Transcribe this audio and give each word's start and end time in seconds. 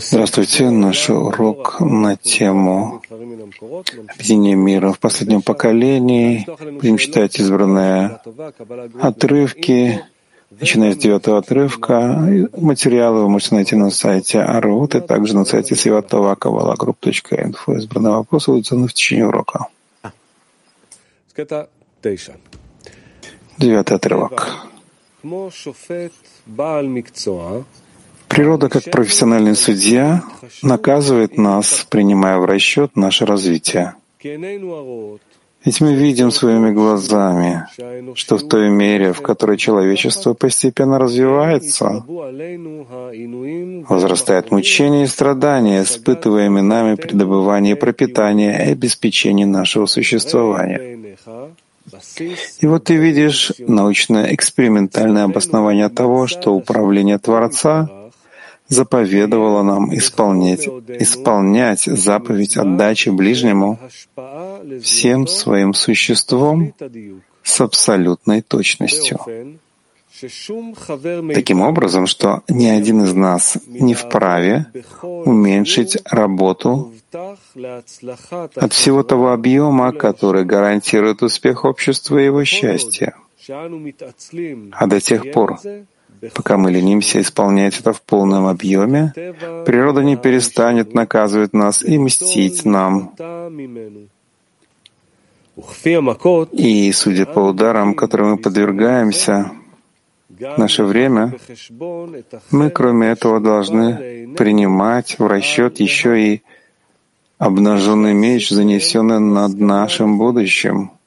Здравствуйте. 0.00 0.70
Наш 0.70 1.10
урок 1.10 1.78
на 1.80 2.16
тему 2.16 3.02
объединения 3.10 4.54
мира 4.54 4.92
в 4.92 4.98
последнем 4.98 5.42
поколении. 5.42 6.46
Будем 6.80 6.96
читать 6.96 7.38
избранные 7.38 8.18
отрывки, 9.02 10.02
начиная 10.50 10.94
с 10.94 10.96
девятого 10.96 11.36
отрывка. 11.36 12.48
Материалы 12.56 13.24
вы 13.24 13.28
можете 13.28 13.56
найти 13.56 13.76
на 13.76 13.90
сайте 13.90 14.40
Арут 14.40 14.94
и 14.94 15.00
также 15.00 15.34
на 15.34 15.44
сайте 15.44 15.74
Кавалагрупп.инфо. 15.74 17.76
Избранные 17.76 18.14
вопросы 18.14 18.52
будут 18.52 18.68
заданы 18.68 18.88
в 18.88 18.94
течение 18.94 19.26
урока. 19.26 19.66
Девятый 23.58 23.98
отрывок. 23.98 24.48
Природа, 28.28 28.68
как 28.68 28.84
профессиональный 28.84 29.56
судья, 29.56 30.22
наказывает 30.62 31.36
нас, 31.36 31.86
принимая 31.88 32.38
в 32.38 32.44
расчет 32.44 32.96
наше 32.96 33.26
развитие. 33.26 33.94
Ведь 35.64 35.80
мы 35.80 35.94
видим 35.94 36.30
своими 36.30 36.70
глазами, 36.70 37.66
что 38.14 38.38
в 38.38 38.48
той 38.48 38.70
мере, 38.70 39.12
в 39.12 39.20
которой 39.22 39.56
человечество 39.56 40.32
постепенно 40.34 40.98
развивается, 40.98 42.04
возрастает 43.88 44.50
мучение 44.52 45.04
и 45.04 45.08
страдания, 45.08 45.82
испытываемые 45.82 46.62
нами 46.62 46.94
при 46.94 47.12
добывании 47.12 47.74
пропитания 47.74 48.56
и 48.66 48.72
обеспечении 48.72 49.44
нашего 49.44 49.86
существования. 49.86 51.16
И 52.60 52.66
вот 52.66 52.84
ты 52.84 52.96
видишь 52.96 53.52
научное 53.58 54.34
экспериментальное 54.34 55.24
обоснование 55.24 55.88
того, 55.88 56.26
что 56.26 56.54
управление 56.54 57.18
Творца 57.18 57.90
заповедовала 58.68 59.62
нам 59.62 59.94
исполнять, 59.96 60.66
исполнять 60.66 61.84
заповедь 61.84 62.56
отдачи 62.56 63.08
ближнему 63.08 63.78
всем 64.82 65.26
своим 65.26 65.74
существом 65.74 66.74
с 67.42 67.60
абсолютной 67.60 68.42
точностью. 68.42 69.18
Таким 71.34 71.60
образом, 71.60 72.06
что 72.06 72.42
ни 72.48 72.66
один 72.66 73.04
из 73.04 73.14
нас 73.14 73.58
не 73.66 73.94
вправе 73.94 74.66
уменьшить 75.02 75.96
работу 76.04 76.92
от 78.56 78.72
всего 78.72 79.02
того 79.02 79.32
объема, 79.32 79.92
который 79.92 80.44
гарантирует 80.44 81.22
успех 81.22 81.64
общества 81.64 82.18
и 82.18 82.24
его 82.24 82.44
счастье. 82.44 83.14
А 84.72 84.86
до 84.86 85.00
тех 85.00 85.30
пор, 85.32 85.58
Пока 86.34 86.56
мы 86.56 86.70
ленимся 86.70 87.20
исполнять 87.20 87.78
это 87.80 87.92
в 87.92 88.02
полном 88.02 88.46
объеме, 88.46 89.12
природа 89.66 90.02
не 90.02 90.16
перестанет 90.16 90.94
наказывать 90.94 91.52
нас 91.52 91.82
и 91.82 91.98
мстить 91.98 92.64
нам. 92.64 93.14
И, 96.52 96.92
судя 96.92 97.26
по 97.26 97.40
ударам, 97.40 97.94
которым 97.94 98.30
мы 98.30 98.36
подвергаемся, 98.38 99.50
наше 100.56 100.84
время, 100.84 101.34
мы, 102.50 102.70
кроме 102.70 103.08
этого, 103.08 103.40
должны 103.40 104.34
принимать 104.36 105.18
в 105.18 105.26
расчет 105.26 105.80
еще 105.80 106.20
и 106.20 106.42
обнаженный 107.38 108.14
меч, 108.14 108.50
занесенный 108.50 109.20
над 109.20 109.58
нашим 109.58 110.18
будущим— 110.18 110.92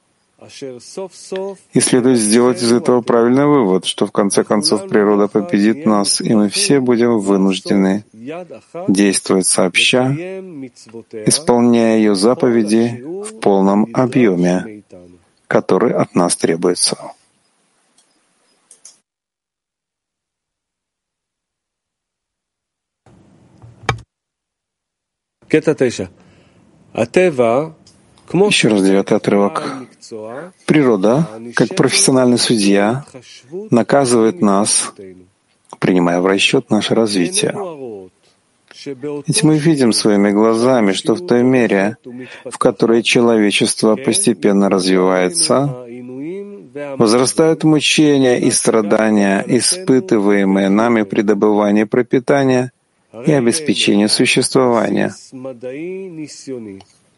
и 1.72 1.80
следует 1.80 2.18
сделать 2.18 2.62
из 2.62 2.72
этого 2.72 3.00
правильный 3.00 3.46
вывод, 3.46 3.84
что 3.84 4.06
в 4.06 4.12
конце 4.12 4.44
концов 4.44 4.88
природа 4.88 5.28
победит 5.28 5.86
нас, 5.86 6.20
и 6.20 6.34
мы 6.34 6.48
все 6.48 6.80
будем 6.80 7.18
вынуждены 7.18 8.04
действовать 8.88 9.46
сообща, 9.46 10.12
исполняя 11.26 11.96
ее 11.96 12.14
заповеди 12.14 13.02
в 13.02 13.40
полном 13.40 13.88
объеме, 13.92 14.82
который 15.46 15.92
от 15.92 16.14
нас 16.14 16.36
требуется. 16.36 16.96
Еще 28.32 28.68
раз 28.68 28.82
девятый 28.82 29.16
отрывок. 29.16 29.62
Природа, 30.66 31.28
как 31.54 31.74
профессиональный 31.74 32.38
судья, 32.38 33.04
наказывает 33.70 34.40
нас, 34.40 34.92
принимая 35.78 36.20
в 36.20 36.26
расчет 36.26 36.70
наше 36.70 36.94
развитие. 36.94 37.54
Ведь 38.84 39.42
мы 39.42 39.58
видим 39.58 39.92
своими 39.92 40.30
глазами, 40.30 40.92
что 40.92 41.14
в 41.14 41.26
той 41.26 41.42
мере, 41.42 41.96
в 42.44 42.58
которой 42.58 43.02
человечество 43.02 43.96
постепенно 43.96 44.68
развивается, 44.68 45.86
возрастают 46.96 47.64
мучения 47.64 48.38
и 48.40 48.50
страдания, 48.50 49.44
испытываемые 49.46 50.68
нами 50.68 51.02
при 51.02 51.22
добывании 51.22 51.84
пропитания 51.84 52.72
и 53.26 53.32
обеспечении 53.32 54.06
существования. 54.06 55.14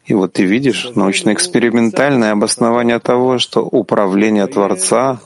И 0.07 0.13
вот 0.13 0.35
ты 0.35 0.45
видишь 0.45 0.91
научно-экспериментальное 0.95 2.33
обоснование 2.33 2.99
того, 2.99 3.39
что 3.39 3.63
управление 3.63 4.47
Творца 4.47 5.21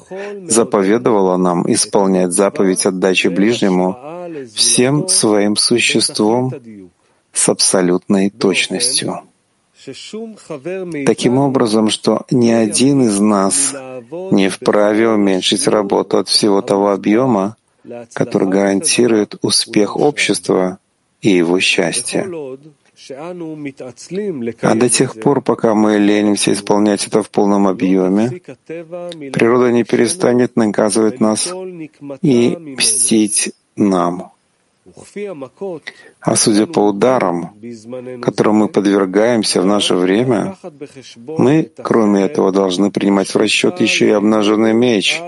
заповедовало 0.46 1.36
нам 1.36 1.70
исполнять 1.72 2.32
заповедь 2.32 2.86
отдачи 2.86 3.26
ближнему 3.28 3.98
всем 4.54 5.08
своим 5.08 5.56
существом 5.56 6.52
с 7.32 7.48
абсолютной 7.48 8.30
точностью. 8.30 9.22
Таким 11.06 11.38
образом, 11.38 11.88
что 11.88 12.26
ни 12.30 12.50
один 12.50 13.02
из 13.02 13.18
нас 13.20 13.74
не 14.30 14.48
вправе 14.48 15.08
уменьшить 15.08 15.66
работу 15.66 16.18
от 16.18 16.28
всего 16.28 16.62
того 16.62 16.90
объема, 16.90 17.56
который 18.12 18.48
гарантирует 18.48 19.36
успех 19.42 19.96
общества 19.96 20.78
и 21.20 21.30
его 21.30 21.58
счастье. 21.58 22.28
А 24.60 24.74
до 24.74 24.88
тех 24.88 25.20
пор, 25.20 25.40
пока 25.40 25.74
мы 25.74 25.98
ленимся 25.98 26.52
исполнять 26.52 27.06
это 27.06 27.22
в 27.22 27.30
полном 27.30 27.66
объеме, 27.68 28.40
природа 28.66 29.70
не 29.70 29.84
перестанет 29.84 30.56
наказывать 30.56 31.20
нас 31.20 31.52
и 32.22 32.56
мстить 32.56 33.52
нам. 33.76 34.32
А 36.20 36.36
судя 36.36 36.66
по 36.66 36.80
ударам, 36.80 37.54
которым 38.22 38.56
мы 38.56 38.68
подвергаемся 38.68 39.60
в 39.60 39.66
наше 39.66 39.94
время, 39.94 40.56
мы, 41.26 41.70
кроме 41.82 42.22
этого, 42.22 42.52
должны 42.52 42.90
принимать 42.90 43.28
в 43.28 43.36
расчет 43.36 43.80
еще 43.80 44.08
и 44.08 44.12
обнаженный 44.12 44.72
меч, 44.72 45.20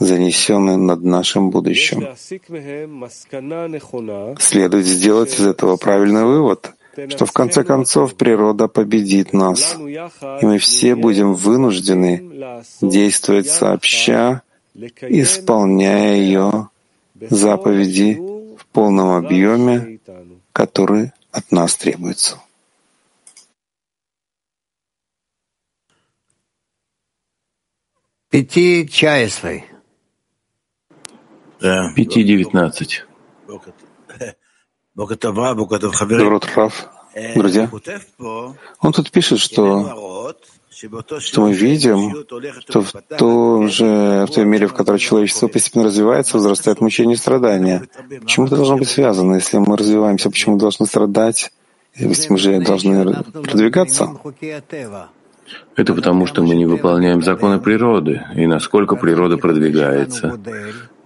занесенный 0.00 0.76
над 0.76 1.02
нашим 1.02 1.50
будущим. 1.50 2.08
Следует 4.38 4.86
сделать 4.86 5.38
из 5.38 5.46
этого 5.46 5.76
правильный 5.76 6.24
вывод, 6.24 6.72
что 7.10 7.26
в 7.26 7.32
конце 7.32 7.64
концов 7.64 8.14
природа 8.16 8.68
победит 8.68 9.32
нас, 9.32 9.76
и 9.78 10.46
мы 10.46 10.58
все 10.58 10.94
будем 10.94 11.34
вынуждены 11.34 12.64
действовать 12.80 13.48
сообща, 13.48 14.42
исполняя 14.74 16.14
ее 16.16 16.68
заповеди 17.14 18.14
в 18.58 18.66
полном 18.66 19.10
объеме, 19.10 20.00
который 20.52 21.12
от 21.30 21.50
нас 21.52 21.76
требуется. 21.76 22.40
Пяти 31.96 32.22
девятнадцать. 32.22 33.04
Доброе 34.98 36.40
Раф, 36.56 36.88
друзья. 37.36 37.70
Он 38.80 38.92
тут 38.92 39.12
пишет, 39.12 39.38
что, 39.38 40.34
что 41.20 41.40
мы 41.42 41.52
видим, 41.52 42.26
что 42.66 42.82
в, 42.82 42.92
том 43.16 43.68
же, 43.68 44.26
в 44.28 44.34
той 44.34 44.44
мере, 44.44 44.66
в 44.66 44.74
которой 44.74 44.98
человечество 44.98 45.46
постепенно 45.46 45.84
развивается, 45.84 46.36
возрастает 46.36 46.80
мучение 46.80 47.14
и 47.14 47.16
страдания. 47.16 47.84
Почему 48.22 48.46
это 48.46 48.56
должно 48.56 48.76
быть 48.76 48.88
связано? 48.88 49.34
Если 49.34 49.58
мы 49.58 49.76
развиваемся, 49.76 50.30
почему 50.30 50.56
мы 50.56 50.60
должны 50.60 50.84
страдать? 50.86 51.52
Если 51.94 52.32
мы 52.32 52.38
же 52.38 52.60
должны 52.60 53.22
продвигаться? 53.22 54.18
Это 55.76 55.94
потому, 55.94 56.26
что 56.26 56.42
мы 56.42 56.56
не 56.56 56.66
выполняем 56.66 57.22
законы 57.22 57.60
природы, 57.60 58.20
и 58.34 58.48
насколько 58.48 58.96
природа 58.96 59.36
продвигается, 59.36 60.36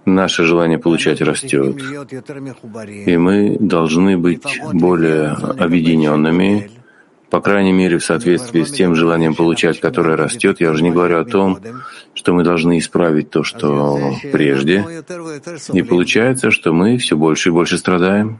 наше 0.05 0.43
желание 0.43 0.77
получать 0.77 1.21
растет. 1.21 1.77
И 3.05 3.17
мы 3.17 3.57
должны 3.59 4.17
быть 4.17 4.43
более 4.73 5.29
объединенными, 5.29 6.71
по 7.29 7.41
крайней 7.41 7.73
мере, 7.73 7.97
в 7.97 8.03
соответствии 8.03 8.63
с 8.63 8.71
тем 8.71 8.95
желанием 8.95 9.33
получать, 9.33 9.79
которое 9.79 10.15
растет, 10.15 10.61
я 10.61 10.69
уже 10.69 10.83
не 10.83 10.91
говорю 10.91 11.19
о 11.19 11.25
том, 11.25 11.59
что 12.13 12.33
мы 12.33 12.43
должны 12.43 12.77
исправить 12.77 13.31
то, 13.31 13.43
что 13.43 14.13
прежде. 14.31 14.85
И 15.73 15.81
получается, 15.81 16.51
что 16.51 16.73
мы 16.73 16.97
все 16.97 17.17
больше 17.17 17.49
и 17.49 17.51
больше 17.51 17.77
страдаем. 17.77 18.39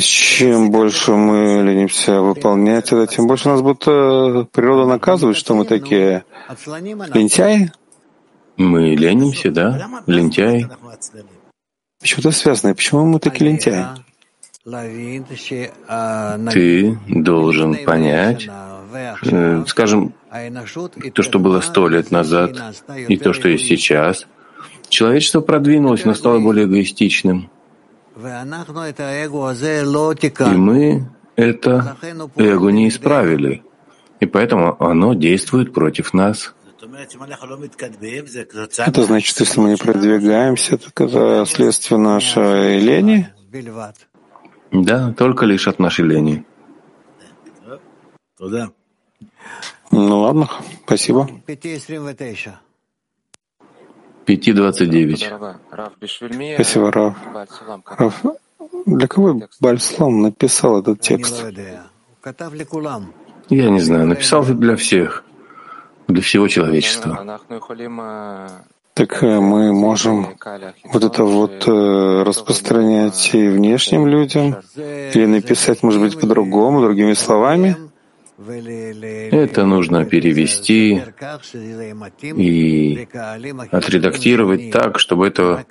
Чем 0.00 0.70
больше 0.70 1.12
мы 1.12 1.62
ленимся 1.62 2.20
выполнять 2.20 2.92
это, 2.92 3.06
тем 3.06 3.26
больше 3.26 3.48
нас 3.48 3.62
будто 3.62 4.46
природа 4.52 4.86
наказывает, 4.86 5.36
что 5.36 5.54
мы 5.54 5.64
такие 5.64 6.24
лентяи. 7.14 7.72
Мы 8.56 8.94
ленимся, 8.94 9.50
да? 9.50 10.02
Лентяи. 10.06 10.68
Почему 12.00 12.20
это 12.20 12.30
связано? 12.32 12.74
Почему 12.74 13.06
мы 13.06 13.18
такие 13.18 13.50
лентяи? 13.50 13.86
Ты 16.52 16.98
должен 17.08 17.84
понять, 17.84 18.48
э, 19.22 19.64
скажем, 19.66 20.14
то, 21.14 21.22
что 21.22 21.38
было 21.38 21.60
сто 21.60 21.88
лет 21.88 22.10
назад, 22.10 22.56
и 23.08 23.16
то, 23.16 23.32
что 23.32 23.48
есть 23.48 23.66
сейчас. 23.66 24.26
Человечество 24.94 25.40
продвинулось, 25.40 26.04
но 26.04 26.14
стало 26.14 26.38
более 26.38 26.66
эгоистичным. 26.66 27.50
И 30.52 30.56
мы 30.56 31.10
это 31.34 31.96
эго 32.36 32.68
не 32.68 32.86
исправили. 32.86 33.64
И 34.20 34.26
поэтому 34.26 34.76
оно 34.80 35.14
действует 35.14 35.74
против 35.74 36.14
нас. 36.14 36.54
Это 38.86 39.02
значит, 39.02 39.40
если 39.40 39.60
мы 39.60 39.70
не 39.70 39.76
продвигаемся, 39.76 40.78
так 40.78 41.00
это 41.00 41.44
следствие 41.44 41.98
нашей 41.98 42.78
лени? 42.78 43.28
Да, 44.70 45.12
только 45.12 45.44
лишь 45.44 45.66
от 45.66 45.80
нашей 45.80 46.04
лени. 46.04 46.46
Ну 49.90 50.20
ладно, 50.20 50.48
спасибо. 50.86 51.28
5.29. 54.26 56.54
Спасибо, 56.54 56.92
Раф. 56.92 57.16
Раф, 57.98 58.22
для 58.86 59.06
кого 59.06 59.42
Бальслам 59.60 60.22
написал 60.22 60.80
этот 60.80 61.00
текст? 61.00 61.44
Я 63.50 63.70
не 63.70 63.80
знаю, 63.80 64.06
написал 64.06 64.44
для 64.44 64.76
всех 64.76 65.24
для 66.08 66.22
всего 66.22 66.48
человечества. 66.48 67.38
Так 68.94 69.24
э, 69.24 69.40
мы 69.40 69.72
можем 69.72 70.36
вот 70.92 71.02
это 71.02 71.24
вот 71.24 71.66
э, 71.66 72.22
распространять 72.22 73.34
и 73.34 73.48
внешним 73.48 74.06
людям, 74.06 74.56
или 74.76 75.26
написать, 75.26 75.82
может 75.82 76.00
быть, 76.00 76.20
по-другому, 76.20 76.80
другими 76.80 77.14
словами? 77.14 77.76
Это 78.36 79.64
нужно 79.64 80.04
перевести 80.04 81.00
и 82.36 83.08
отредактировать 83.70 84.70
так, 84.72 84.98
чтобы 84.98 85.28
это 85.28 85.64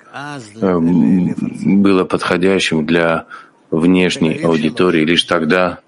э, 0.60 0.78
было 0.78 2.04
подходящим 2.04 2.86
для 2.86 3.26
внешней 3.70 4.40
аудитории. 4.42 5.04
Лишь 5.04 5.24
тогда 5.24 5.80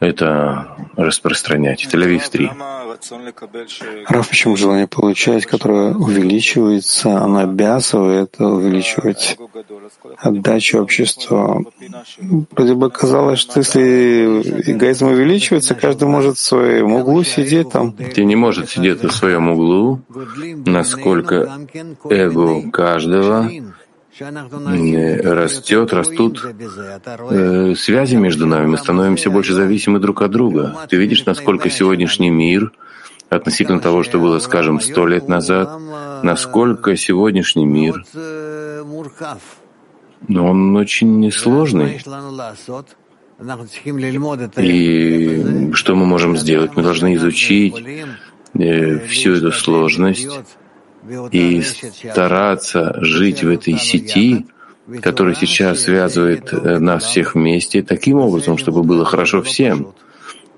это 0.00 0.76
распространять. 0.96 1.86
Тель-Авив 1.92 2.28
3. 2.30 2.50
Рав, 4.08 4.28
почему 4.28 4.56
желание 4.56 4.86
получать, 4.86 5.46
которое 5.46 5.94
увеличивается, 5.94 7.18
оно 7.20 7.40
обязывает 7.40 8.40
увеличивать 8.40 9.38
отдачу 10.16 10.82
обществу. 10.82 11.70
Вроде 12.50 12.74
бы 12.74 12.90
казалось, 12.90 13.38
что 13.38 13.60
если 13.60 14.72
эгоизм 14.72 15.08
увеличивается, 15.08 15.74
каждый 15.74 16.08
может 16.08 16.36
в 16.36 16.40
своем 16.40 16.92
углу 16.92 17.24
сидеть 17.24 17.70
там. 17.70 17.92
Ты 17.92 18.24
не 18.24 18.36
может 18.36 18.70
сидеть 18.70 19.02
в 19.02 19.10
своем 19.10 19.48
углу, 19.50 20.00
насколько 20.64 21.58
эго 22.08 22.70
каждого 22.70 23.50
растет, 24.20 25.92
растут 25.92 26.44
э, 26.44 27.74
связи 27.74 28.16
между 28.16 28.46
нами, 28.46 28.66
мы 28.66 28.78
становимся 28.78 29.30
больше 29.30 29.54
зависимы 29.54 30.00
друг 30.00 30.22
от 30.22 30.30
друга. 30.30 30.86
Ты 30.88 30.96
видишь, 30.96 31.24
насколько 31.24 31.70
сегодняшний 31.70 32.30
мир 32.30 32.72
относительно 33.28 33.80
того, 33.80 34.02
что 34.02 34.18
было, 34.18 34.38
скажем, 34.38 34.80
сто 34.80 35.06
лет 35.06 35.28
назад, 35.28 35.70
насколько 36.22 36.96
сегодняшний 36.96 37.66
мир, 37.66 38.04
но 40.26 40.46
он 40.50 40.76
очень 40.76 41.30
сложный. 41.30 42.00
И 44.56 45.72
что 45.74 45.94
мы 45.94 46.06
можем 46.06 46.36
сделать? 46.36 46.72
Мы 46.74 46.82
должны 46.82 47.14
изучить 47.14 47.74
э, 48.54 48.98
всю 49.06 49.34
эту 49.34 49.52
сложность 49.52 50.28
и 51.30 51.62
стараться 51.62 52.96
жить 53.00 53.42
в 53.42 53.48
этой 53.48 53.78
сети, 53.78 54.46
которая 55.02 55.34
сейчас 55.34 55.82
связывает 55.82 56.52
э, 56.52 56.78
нас 56.78 57.04
всех 57.04 57.34
вместе, 57.34 57.82
таким 57.82 58.18
образом, 58.18 58.56
чтобы 58.58 58.82
было 58.82 59.04
хорошо 59.04 59.42
всем. 59.42 59.94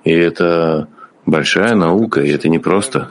И 0.04 0.12
это 0.12 0.88
большая 1.26 1.74
наука, 1.74 2.20
и 2.20 2.30
это 2.30 2.48
не 2.48 2.58
просто. 2.58 3.10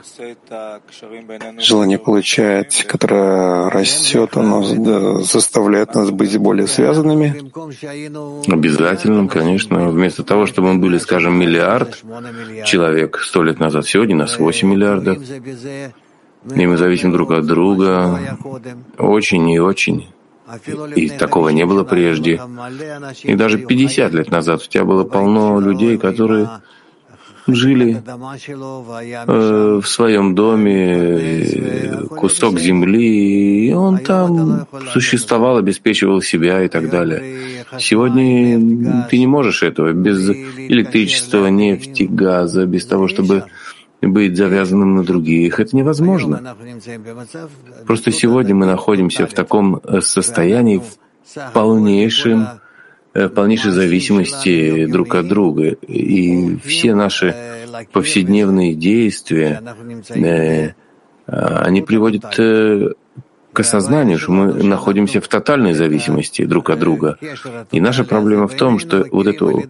Желание 1.58 1.98
получать, 1.98 2.84
которое 2.86 3.70
растет, 3.70 4.36
оно 4.36 5.22
заставляет 5.22 5.94
нас 5.94 6.10
быть 6.10 6.36
более 6.38 6.66
связанными. 6.66 7.50
Обязательным, 8.50 9.28
конечно. 9.28 9.90
Вместо 9.90 10.24
того, 10.24 10.46
чтобы 10.46 10.74
мы 10.74 10.80
были, 10.80 10.98
скажем, 10.98 11.38
миллиард 11.38 12.02
человек 12.64 13.20
сто 13.22 13.42
лет 13.42 13.60
назад, 13.60 13.86
сегодня 13.86 14.16
нас 14.16 14.38
8 14.38 14.68
миллиардов 14.68 15.18
и 16.44 16.66
мы 16.66 16.76
зависим 16.76 17.12
друг 17.12 17.32
от 17.32 17.46
друга 17.46 18.38
очень 18.98 19.50
и 19.50 19.58
очень. 19.58 20.08
И 20.96 21.08
такого 21.10 21.50
не 21.50 21.64
было 21.64 21.84
прежде. 21.84 22.40
И 23.22 23.34
даже 23.34 23.58
50 23.58 24.12
лет 24.12 24.30
назад 24.30 24.62
у 24.62 24.68
тебя 24.68 24.84
было 24.84 25.04
полно 25.04 25.60
людей, 25.60 25.96
которые 25.96 26.48
жили 27.46 28.02
э, 29.26 29.80
в 29.82 29.86
своем 29.86 30.34
доме, 30.34 32.06
кусок 32.10 32.58
земли, 32.58 33.68
и 33.68 33.72
он 33.72 33.98
там 33.98 34.66
существовал, 34.92 35.56
обеспечивал 35.56 36.22
себя 36.22 36.62
и 36.62 36.68
так 36.68 36.90
далее. 36.90 37.64
Сегодня 37.78 39.06
ты 39.08 39.18
не 39.18 39.26
можешь 39.26 39.62
этого 39.62 39.92
без 39.92 40.28
электричества, 40.28 41.46
нефти, 41.46 42.04
газа, 42.10 42.66
без 42.66 42.86
того, 42.86 43.08
чтобы 43.08 43.44
быть 44.08 44.36
завязанным 44.36 44.96
на 44.96 45.04
других. 45.04 45.60
Это 45.60 45.76
невозможно. 45.76 46.56
Просто 47.86 48.10
сегодня 48.12 48.54
мы 48.54 48.66
находимся 48.66 49.26
в 49.26 49.32
таком 49.32 49.76
э, 49.76 50.00
состоянии 50.00 50.78
в 50.78 51.52
полнейшем, 51.52 52.46
э, 53.14 53.28
полнейшей 53.28 53.72
зависимости 53.72 54.86
друг 54.86 55.14
от 55.14 55.28
друга. 55.28 55.70
И 55.86 56.56
все 56.64 56.94
наши 56.94 57.34
повседневные 57.92 58.74
действия, 58.74 59.62
э, 60.08 60.72
они 61.26 61.82
приводят 61.82 62.24
к 63.52 63.60
осознанию, 63.60 64.18
что 64.18 64.32
мы 64.32 64.62
находимся 64.62 65.20
в 65.20 65.28
тотальной 65.28 65.72
зависимости 65.72 66.44
друг 66.44 66.70
от 66.70 66.78
друга. 66.78 67.18
И 67.72 67.80
наша 67.80 68.04
проблема 68.04 68.46
в 68.46 68.54
том, 68.54 68.78
что 68.78 69.04
вот 69.10 69.26
эту 69.26 69.64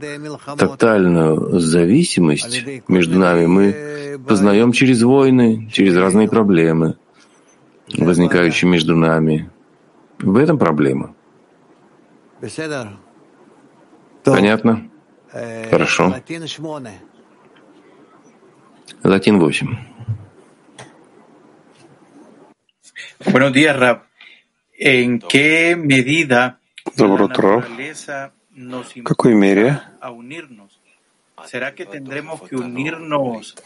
тотальную 0.59 1.61
зависимость 1.61 2.65
между 2.89 3.19
нами 3.19 3.47
мы 3.47 4.19
познаем 4.27 4.73
через 4.73 5.03
войны, 5.03 5.69
через 5.73 5.97
разные 5.97 6.29
проблемы, 6.29 6.97
возникающие 7.97 8.71
между 8.71 8.97
нами. 8.97 9.51
В 10.19 10.37
этом 10.37 10.59
проблема. 10.59 11.15
Понятно? 14.25 14.91
Хорошо. 15.71 16.15
Латин 19.03 19.39
8. 19.39 19.89
Buenos 23.27 23.53
días, 23.53 23.77
Rab. 23.77 24.05
¿En 24.79 25.19
qué 25.19 25.77
medida 25.77 26.59
Доброе 26.97 27.25
утро. 27.27 27.67
В 28.57 29.03
какой 29.05 29.35
мере 29.35 29.79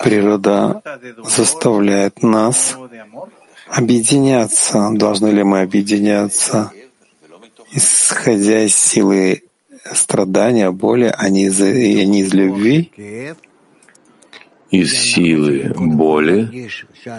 природа 0.00 0.82
заставляет 1.24 2.22
нас 2.24 2.76
объединяться? 3.68 4.90
Должны 4.92 5.28
ли 5.28 5.44
мы 5.44 5.60
объединяться, 5.60 6.72
исходя 7.70 8.64
из 8.64 8.74
силы 8.74 9.44
страдания, 9.84 10.72
боли, 10.72 11.14
а 11.16 11.28
не 11.28 11.44
из, 11.44 11.60
а 11.60 11.72
не 11.72 12.22
из 12.22 12.34
любви? 12.34 12.90
Из 14.80 14.92
силы 14.92 15.72
боли, 15.76 16.68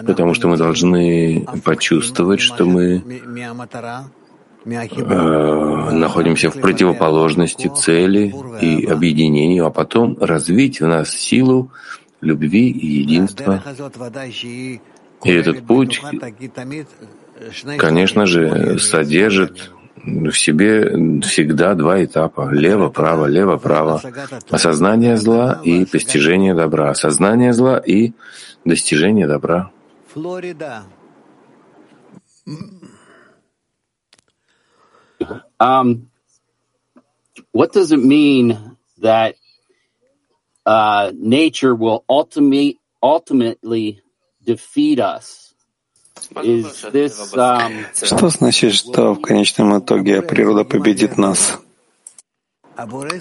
потому 0.06 0.34
что 0.34 0.48
мы 0.48 0.56
должны 0.56 1.46
почувствовать, 1.64 2.40
что 2.40 2.64
мы 2.66 3.02
э, 4.64 5.90
находимся 5.92 6.50
в 6.50 6.60
противоположности 6.60 7.70
цели 7.74 8.34
и 8.60 8.86
объединению, 8.86 9.66
а 9.66 9.70
потом 9.70 10.16
развить 10.20 10.80
в 10.80 10.86
нас 10.86 11.10
силу 11.10 11.70
любви 12.20 12.70
и 12.70 12.86
единства. 12.86 13.62
И 15.24 15.30
этот 15.30 15.66
путь, 15.66 16.02
конечно 17.78 18.26
же, 18.26 18.78
содержит 18.78 19.72
в 20.06 20.32
себе 20.32 21.20
всегда 21.22 21.74
два 21.74 22.04
этапа— 22.04 22.50
лево-право, 22.52 23.26
лево-право. 23.26 24.00
Осознание 24.50 25.16
зла 25.16 25.60
и 25.64 25.84
постижение 25.84 26.54
добра. 26.54 26.90
Осознание 26.90 27.52
зла 27.52 27.78
и 27.78 28.12
достижение 28.64 29.26
добра. 29.26 29.70
Um, 35.58 36.10
what 37.52 37.72
does 37.72 37.90
it 37.90 38.02
mean 38.02 38.76
that 38.98 39.34
uh, 40.64 41.12
nature 41.14 41.74
will 41.74 42.04
ultimate, 42.08 42.76
ultimately 43.02 44.02
defeat 44.44 45.00
us? 45.00 45.45
Что 46.36 48.28
значит, 48.28 48.74
что 48.74 49.14
в 49.14 49.20
конечном 49.20 49.78
итоге 49.78 50.20
природа 50.22 50.64
победит 50.64 51.16
нас? 51.16 51.58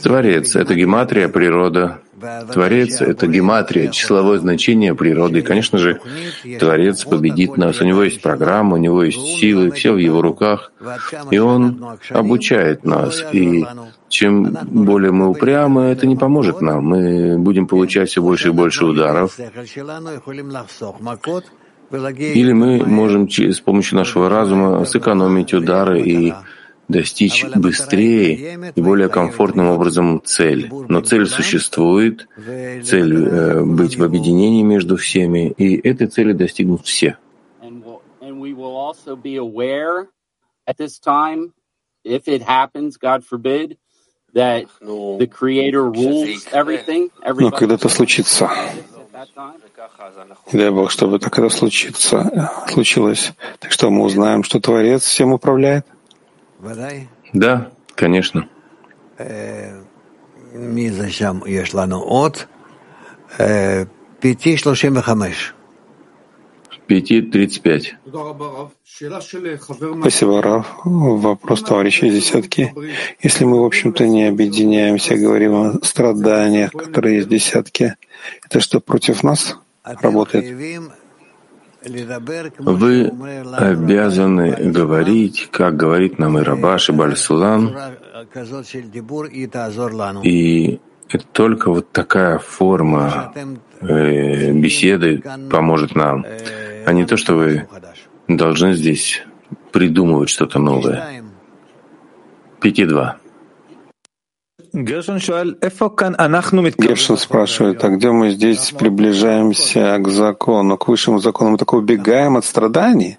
Творец— 0.04 0.56
это 0.58 0.76
гематрия, 0.76 1.30
природа. 1.30 2.02
Творец— 2.52 3.00
это 3.02 3.28
гематрия, 3.28 3.90
числовое 3.90 4.40
значение 4.40 4.94
природы. 4.96 5.40
И, 5.40 5.42
конечно 5.42 5.78
же, 5.78 6.02
Творец 6.60 7.06
победит 7.06 7.56
нас. 7.56 7.80
У 7.80 7.86
него 7.86 8.04
есть 8.04 8.22
программа, 8.22 8.74
у 8.74 8.78
него 8.78 9.04
есть 9.04 9.22
силы, 9.40 9.72
все 9.72 9.94
в 9.94 9.98
его 9.98 10.22
руках. 10.22 10.74
И 11.32 11.38
он 11.38 11.98
обучает 12.10 12.84
нас. 12.84 13.24
И 13.32 13.66
чем 14.10 14.58
более 14.72 15.12
мы 15.12 15.30
упрямы, 15.30 15.84
это 15.84 16.06
не 16.06 16.18
поможет 16.18 16.62
нам. 16.62 16.84
Мы 16.86 17.38
будем 17.38 17.66
получать 17.68 18.10
все 18.10 18.22
больше 18.22 18.50
и 18.50 18.52
больше 18.52 18.86
ударов. 18.86 19.38
Или 22.18 22.52
мы 22.54 22.86
можем 22.86 23.30
с 23.30 23.60
помощью 23.60 23.98
нашего 23.98 24.30
разума 24.30 24.86
сэкономить 24.86 25.54
удары 25.54 26.02
и 26.02 26.34
достичь 26.88 27.46
быстрее 27.56 28.72
и 28.76 28.82
более 28.82 29.10
комфортным 29.10 29.70
образом 29.70 30.22
цель. 30.24 30.70
Но 30.88 31.02
цель 31.02 31.26
существует, 31.26 32.28
цель 32.84 33.26
э, 33.26 33.64
быть 33.64 33.98
в 33.98 34.04
объединении 34.04 34.62
между 34.64 34.98
всеми, 34.98 35.50
и 35.50 35.76
этой 35.88 36.08
цели 36.08 36.34
достигнут 36.34 36.86
все. 36.86 37.18
Но 47.40 47.52
когда 47.52 47.76
это 47.76 47.90
случится, 47.90 48.50
дай 50.52 50.70
Бог, 50.72 50.92
чтобы 50.92 51.20
так 51.20 51.38
это 51.40 51.50
случится, 51.50 52.52
случилось. 52.70 53.34
Так 53.60 53.72
что 53.72 53.90
мы 53.90 54.04
узнаем, 54.04 54.44
что 54.44 54.60
Творец 54.60 55.04
всем 55.04 55.34
управляет? 55.34 55.86
Да, 57.34 57.72
конечно. 57.96 58.48
Пяти 64.22 64.58
тридцать 64.58 65.55
пять. 67.62 67.96
Спасибо, 70.00 70.42
Раф. 70.42 70.80
Вопрос 70.84 71.64
товарища 71.64 72.06
из 72.08 72.16
десятки. 72.16 72.74
Если 73.22 73.46
мы, 73.46 73.62
в 73.62 73.66
общем-то, 73.66 74.08
не 74.08 74.26
объединяемся, 74.26 75.16
говорим 75.16 75.54
о 75.54 75.74
страданиях, 75.84 76.72
которые 76.72 77.18
есть 77.18 77.28
в 77.28 77.32
десятке, 77.32 77.96
это 78.46 78.60
что, 78.60 78.80
против 78.80 79.24
нас 79.24 79.58
работает? 79.84 80.46
Вы 82.58 83.12
обязаны 83.58 84.72
говорить, 84.72 85.50
как 85.52 85.76
говорит 85.78 86.18
нам 86.18 86.40
и 86.40 86.42
Рабаш, 86.42 86.90
и 86.90 86.94
Бальсулам, 86.94 87.76
и 90.24 90.80
только 91.32 91.70
вот 91.70 91.92
такая 91.92 92.40
форма 92.40 93.32
э, 93.82 94.52
беседы 94.52 95.22
поможет 95.52 95.96
нам, 95.96 96.26
а 96.86 96.94
не 96.94 97.06
то, 97.06 97.18
что 97.18 97.36
вы 97.36 97.68
должны 98.28 98.74
здесь 98.74 99.24
придумывать 99.72 100.30
что-то 100.30 100.60
новое. 100.60 101.24
Пяти 102.62 102.86
два. 102.86 103.18
Гершин 106.78 107.18
спрашивает, 107.18 107.84
а 107.84 107.90
где 107.90 108.12
мы 108.12 108.32
здесь 108.32 108.72
приближаемся 108.72 109.98
к 110.00 110.08
закону, 110.10 110.78
к 110.78 110.88
высшему 110.88 111.20
закону? 111.20 111.52
Мы 111.52 111.58
только 111.58 111.76
убегаем 111.76 112.36
от 112.36 112.46
страданий? 112.46 113.18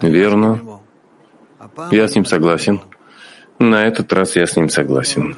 Верно. 0.00 0.80
Я 1.90 2.08
с 2.08 2.14
ним 2.14 2.24
согласен. 2.24 2.80
На 3.62 3.86
этот 3.86 4.12
раз 4.12 4.34
я 4.34 4.44
с 4.44 4.56
ним 4.56 4.68
согласен. 4.68 5.36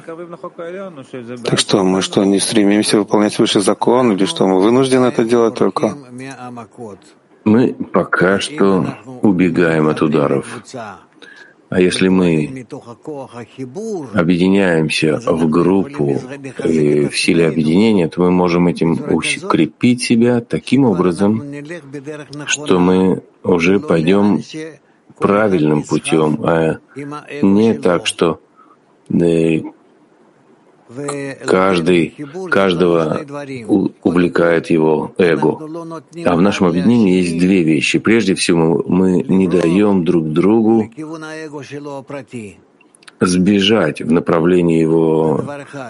Так 1.43 1.59
что, 1.59 1.83
мы 1.83 2.01
что, 2.01 2.25
не 2.25 2.39
стремимся 2.39 2.97
выполнять 2.97 3.37
высший 3.37 3.61
закон, 3.61 4.13
или 4.13 4.25
что, 4.25 4.47
мы 4.47 4.61
вынуждены 4.61 5.05
это 5.05 5.23
делать 5.23 5.53
только? 5.53 5.95
Мы 7.43 7.75
пока 7.93 8.39
что 8.39 8.97
убегаем 9.21 9.87
от 9.87 10.01
ударов. 10.01 10.63
А 11.69 11.79
если 11.79 12.07
мы 12.07 12.65
объединяемся 14.13 15.19
в 15.25 15.47
группу 15.47 16.19
и 16.63 17.07
в 17.07 17.15
силе 17.17 17.47
объединения, 17.47 18.07
то 18.07 18.21
мы 18.21 18.31
можем 18.31 18.67
этим 18.67 18.93
укрепить 18.93 20.01
себя 20.01 20.41
таким 20.41 20.85
образом, 20.85 21.43
что 22.47 22.79
мы 22.79 23.21
уже 23.43 23.79
пойдем 23.79 24.41
правильным 25.17 25.83
путем, 25.83 26.39
а 26.43 26.79
не 27.41 27.73
так, 27.73 28.05
что 28.05 28.41
э, 29.09 29.61
Каждый, 31.45 32.15
каждого 32.51 33.19
увлекает 34.03 34.69
его 34.69 35.13
эго. 35.17 35.57
А 36.25 36.35
в 36.35 36.41
нашем 36.41 36.67
объединении 36.67 37.21
есть 37.21 37.39
две 37.39 37.63
вещи. 37.63 37.97
Прежде 37.97 38.35
всего, 38.35 38.83
мы 38.87 39.23
не 39.23 39.47
даем 39.47 40.05
друг 40.05 40.31
другу 40.31 40.91
сбежать 43.19 44.01
в 44.01 44.11
направлении 44.11 44.79
его 44.79 45.43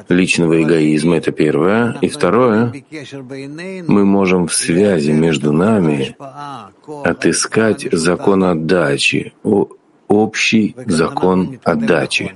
личного 0.10 0.62
эгоизма, 0.62 1.18
это 1.18 1.32
первое. 1.32 1.98
И 2.02 2.10
второе, 2.10 2.74
мы 3.88 4.06
можем 4.06 4.48
в 4.48 4.54
связи 4.54 5.12
между 5.12 5.52
нами 5.52 6.16
отыскать 7.04 7.88
закон 7.92 8.44
отдачи, 8.44 9.34
общий 10.08 10.76
закон 10.86 11.60
отдачи. 11.64 12.36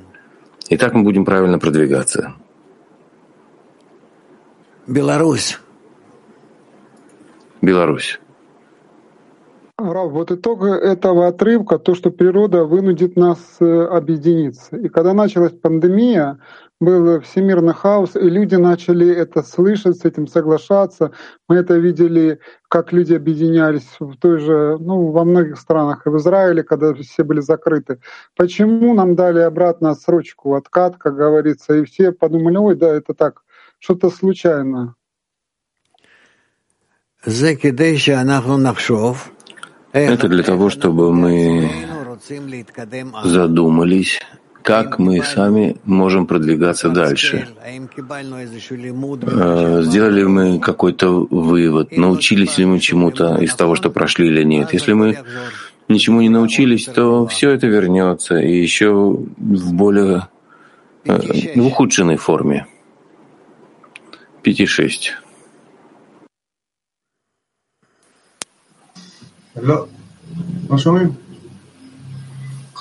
И 0.70 0.78
так 0.78 0.94
мы 0.94 1.04
будем 1.04 1.26
правильно 1.26 1.60
продвигаться. 1.60 2.34
Беларусь. 4.88 5.60
Беларусь. 7.62 8.20
Рав, 9.80 10.12
вот 10.12 10.32
итог 10.32 10.64
этого 10.64 11.28
отрывка, 11.28 11.80
то, 11.80 11.96
что 11.96 12.12
природа 12.12 12.66
вынудит 12.66 13.16
нас 13.16 13.40
э, 13.60 13.66
объединиться. 13.66 14.76
И 14.76 14.90
когда 14.90 15.14
началась 15.14 15.54
пандемия, 15.54 16.40
был 16.80 17.20
всемирный 17.22 17.74
хаос, 17.74 18.16
и 18.16 18.22
люди 18.22 18.56
начали 18.56 19.08
это 19.14 19.44
слышать, 19.44 19.98
с 19.98 20.06
этим 20.06 20.28
соглашаться. 20.28 21.12
Мы 21.48 21.58
это 21.58 21.76
видели, 21.78 22.40
как 22.70 22.94
люди 22.94 23.14
объединялись 23.14 23.88
в 24.00 24.16
той 24.16 24.40
же, 24.40 24.78
ну, 24.80 25.12
во 25.12 25.26
многих 25.26 25.60
странах, 25.60 26.06
и 26.06 26.10
в 26.10 26.18
Израиле, 26.18 26.64
когда 26.64 26.94
все 26.94 27.24
были 27.24 27.42
закрыты. 27.42 28.00
Почему 28.36 28.94
нам 28.94 29.16
дали 29.16 29.40
обратно 29.40 29.94
срочку, 29.96 30.56
откат, 30.56 30.98
как 30.98 31.16
говорится, 31.16 31.76
и 31.76 31.84
все 31.84 32.12
подумали, 32.14 32.58
ой, 32.58 32.76
да, 32.76 32.96
это 32.96 33.14
так, 33.14 33.44
что-то 33.80 34.10
случайно. 34.10 34.96
Это 39.92 40.28
для 40.28 40.44
того, 40.44 40.70
чтобы 40.70 41.12
мы 41.14 41.70
задумались, 43.24 44.20
как 44.62 45.00
мы 45.00 45.24
сами 45.24 45.78
можем 45.86 46.28
продвигаться 46.28 46.90
дальше. 46.90 47.48
Э, 49.22 49.82
сделали 49.84 50.24
мы 50.24 50.60
какой-то 50.60 51.28
вывод, 51.30 51.98
научились 51.98 52.58
ли 52.58 52.66
мы 52.66 52.80
чему-то 52.80 53.38
из 53.38 53.56
того, 53.56 53.76
что 53.76 53.90
прошли 53.90 54.28
или 54.28 54.44
нет. 54.44 54.74
Если 54.74 54.94
мы 54.94 55.18
ничему 55.88 56.22
не 56.22 56.30
научились, 56.30 56.86
то 56.86 57.26
все 57.26 57.50
это 57.52 57.68
вернется, 57.68 58.38
и 58.38 58.62
еще 58.62 58.92
в 58.92 59.74
более 59.74 60.28
э, 61.06 61.60
в 61.60 61.66
ухудшенной 61.66 62.18
форме. 62.18 62.68
5,6. 64.44 65.29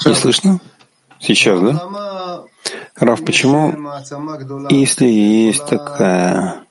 Не 0.06 0.14
слышно? 0.14 0.60
Сейчас, 1.20 1.60
да? 1.60 2.44
Раф, 2.96 3.24
почему, 3.24 3.74
если 4.70 5.06
есть 5.06 5.66
такая 5.66 6.64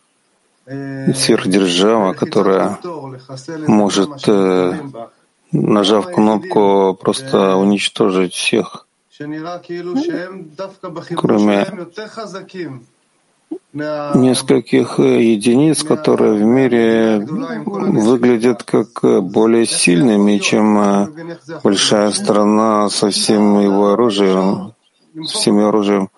сверхдержава, 0.65 2.13
которая 2.13 2.77
может, 3.67 4.27
э, 4.27 4.81
нажав 5.51 6.11
кнопку, 6.11 6.97
просто 6.99 7.55
уничтожить 7.55 8.33
всех, 8.33 8.85
кроме 11.15 11.65
нескольких 13.73 14.99
э, 14.99 15.21
единиц, 15.21 15.83
которые 15.83 16.33
в 16.33 16.41
мире 16.41 17.19
выглядят 17.65 18.63
как 18.63 18.87
э, 19.03 19.21
более 19.21 19.65
сильными, 19.65 20.37
чем 20.37 20.79
э, 20.79 21.07
большая 21.63 22.11
страна 22.11 22.89
со 22.89 23.09
всем 23.09 23.59
его 23.59 23.93
оружием, 23.93 24.73
всем 25.25 25.59
оружием. 25.59 26.09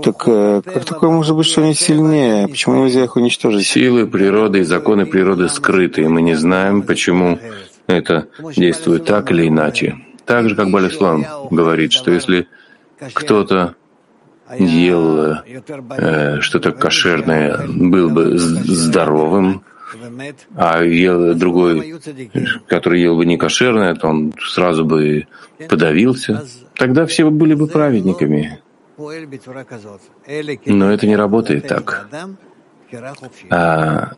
Так 0.00 0.18
как 0.18 0.84
такое 0.84 1.10
может 1.10 1.34
быть, 1.34 1.46
что 1.46 1.60
они 1.60 1.74
сильнее? 1.74 2.46
Почему 2.46 2.84
нельзя 2.84 3.02
их 3.02 3.16
уничтожить? 3.16 3.66
Силы 3.66 4.06
природы 4.06 4.60
и 4.60 4.62
законы 4.62 5.06
природы 5.06 5.48
скрыты, 5.48 6.02
и 6.02 6.06
мы 6.06 6.22
не 6.22 6.36
знаем, 6.36 6.82
почему 6.82 7.40
это 7.88 8.28
действует 8.54 9.06
так 9.06 9.32
или 9.32 9.48
иначе. 9.48 9.96
Так 10.24 10.48
же, 10.48 10.54
как 10.54 10.70
Балислам 10.70 11.26
говорит, 11.50 11.92
что 11.92 12.12
если 12.12 12.46
кто-то 13.12 13.74
ел 14.56 15.36
э, 15.96 16.40
что-то 16.40 16.72
кошерное, 16.72 17.66
был 17.66 18.10
бы 18.10 18.38
здоровым, 18.38 19.62
а 20.54 20.82
ел 20.82 21.34
другой, 21.34 21.94
который 22.66 23.00
ел 23.00 23.16
бы 23.16 23.26
не 23.26 23.36
кошерное, 23.36 23.94
то 23.94 24.08
он 24.08 24.32
сразу 24.40 24.84
бы 24.84 25.26
подавился, 25.68 26.44
тогда 26.74 27.06
все 27.06 27.30
были 27.30 27.54
бы 27.54 27.66
праведниками. 27.66 28.60
Но 30.66 30.90
это 30.90 31.06
не 31.06 31.16
работает 31.16 31.68
так. 31.68 32.08
А, 33.50 34.12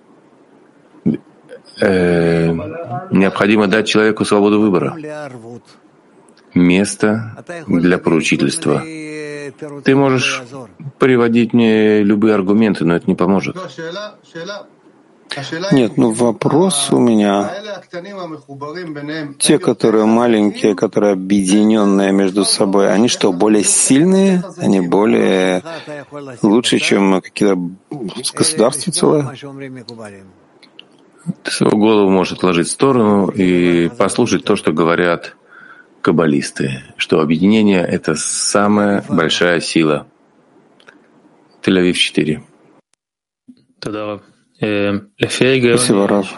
э, 1.80 2.52
необходимо 3.10 3.66
дать 3.66 3.88
человеку 3.88 4.24
свободу 4.24 4.60
выбора, 4.60 4.96
место 6.54 7.44
для 7.66 7.98
поручительства. 7.98 8.82
Ты 9.84 9.96
можешь 9.96 10.42
приводить 10.98 11.52
мне 11.52 12.02
любые 12.02 12.34
аргументы, 12.34 12.84
но 12.84 12.96
это 12.96 13.06
не 13.06 13.14
поможет. 13.14 13.56
Нет, 15.72 15.96
ну 15.96 16.10
вопрос 16.10 16.90
у 16.90 16.98
меня. 16.98 17.50
Те, 19.38 19.58
которые 19.58 20.04
маленькие, 20.04 20.74
которые 20.74 21.12
объединенные 21.12 22.12
между 22.12 22.44
собой, 22.44 22.92
они 22.92 23.08
что, 23.08 23.32
более 23.32 23.62
сильные? 23.62 24.42
Они 24.58 24.80
более 24.80 25.62
лучше, 26.42 26.78
чем 26.78 27.20
какие-то 27.20 27.58
государства 28.34 28.92
целые? 28.92 29.30
Ты 31.42 31.50
свою 31.50 31.76
голову 31.76 32.10
можешь 32.10 32.32
отложить 32.32 32.68
в 32.68 32.72
сторону 32.72 33.28
и 33.28 33.88
послушать 33.90 34.44
то, 34.44 34.56
что 34.56 34.72
говорят 34.72 35.36
каббалисты, 36.00 36.82
что 36.96 37.20
объединение— 37.20 37.80
это 37.88 38.14
самая 38.14 39.04
большая 39.08 39.60
сила. 39.60 40.06
Тель-Авив 41.62 41.94
4. 41.94 42.42
Спасибо, 45.18 46.08
Раф. 46.08 46.34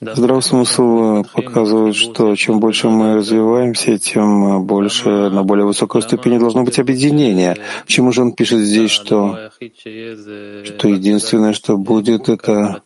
Здравый 0.00 0.42
смысл 0.42 1.24
показывает, 1.32 1.96
что 1.96 2.36
чем 2.36 2.60
больше 2.60 2.88
мы 2.88 3.14
развиваемся, 3.14 3.96
тем 3.98 4.64
больше 4.66 5.08
на 5.08 5.42
более 5.44 5.64
высокой 5.64 6.02
ступени 6.02 6.38
должно 6.38 6.62
быть 6.62 6.78
объединение. 6.78 7.56
Почему 7.86 8.12
же 8.12 8.20
он 8.22 8.32
пишет 8.32 8.60
здесь, 8.60 8.90
что, 8.90 9.50
что 9.58 10.88
единственное, 10.88 11.54
что 11.54 11.78
будет, 11.78 12.28
это 12.28 12.82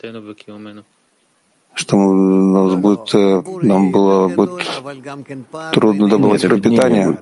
что 1.79 1.97
нас 1.97 2.75
будет, 2.75 3.15
э, 3.15 3.43
нам 3.63 3.93
было 3.93 4.29
будет 4.29 4.61
трудно 5.73 6.09
добывать 6.09 6.43
пропитание? 6.43 7.19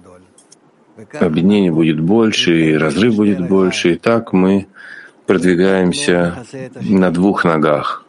Объединение 1.21 1.71
будет 1.71 2.01
больше, 2.01 2.71
и 2.71 2.75
разрыв 2.75 3.17
будет 3.17 3.47
больше, 3.47 3.93
и 3.93 3.97
так 3.97 4.33
мы 4.33 4.67
продвигаемся 5.27 6.43
на 6.81 7.11
двух 7.11 7.45
ногах. 7.45 8.07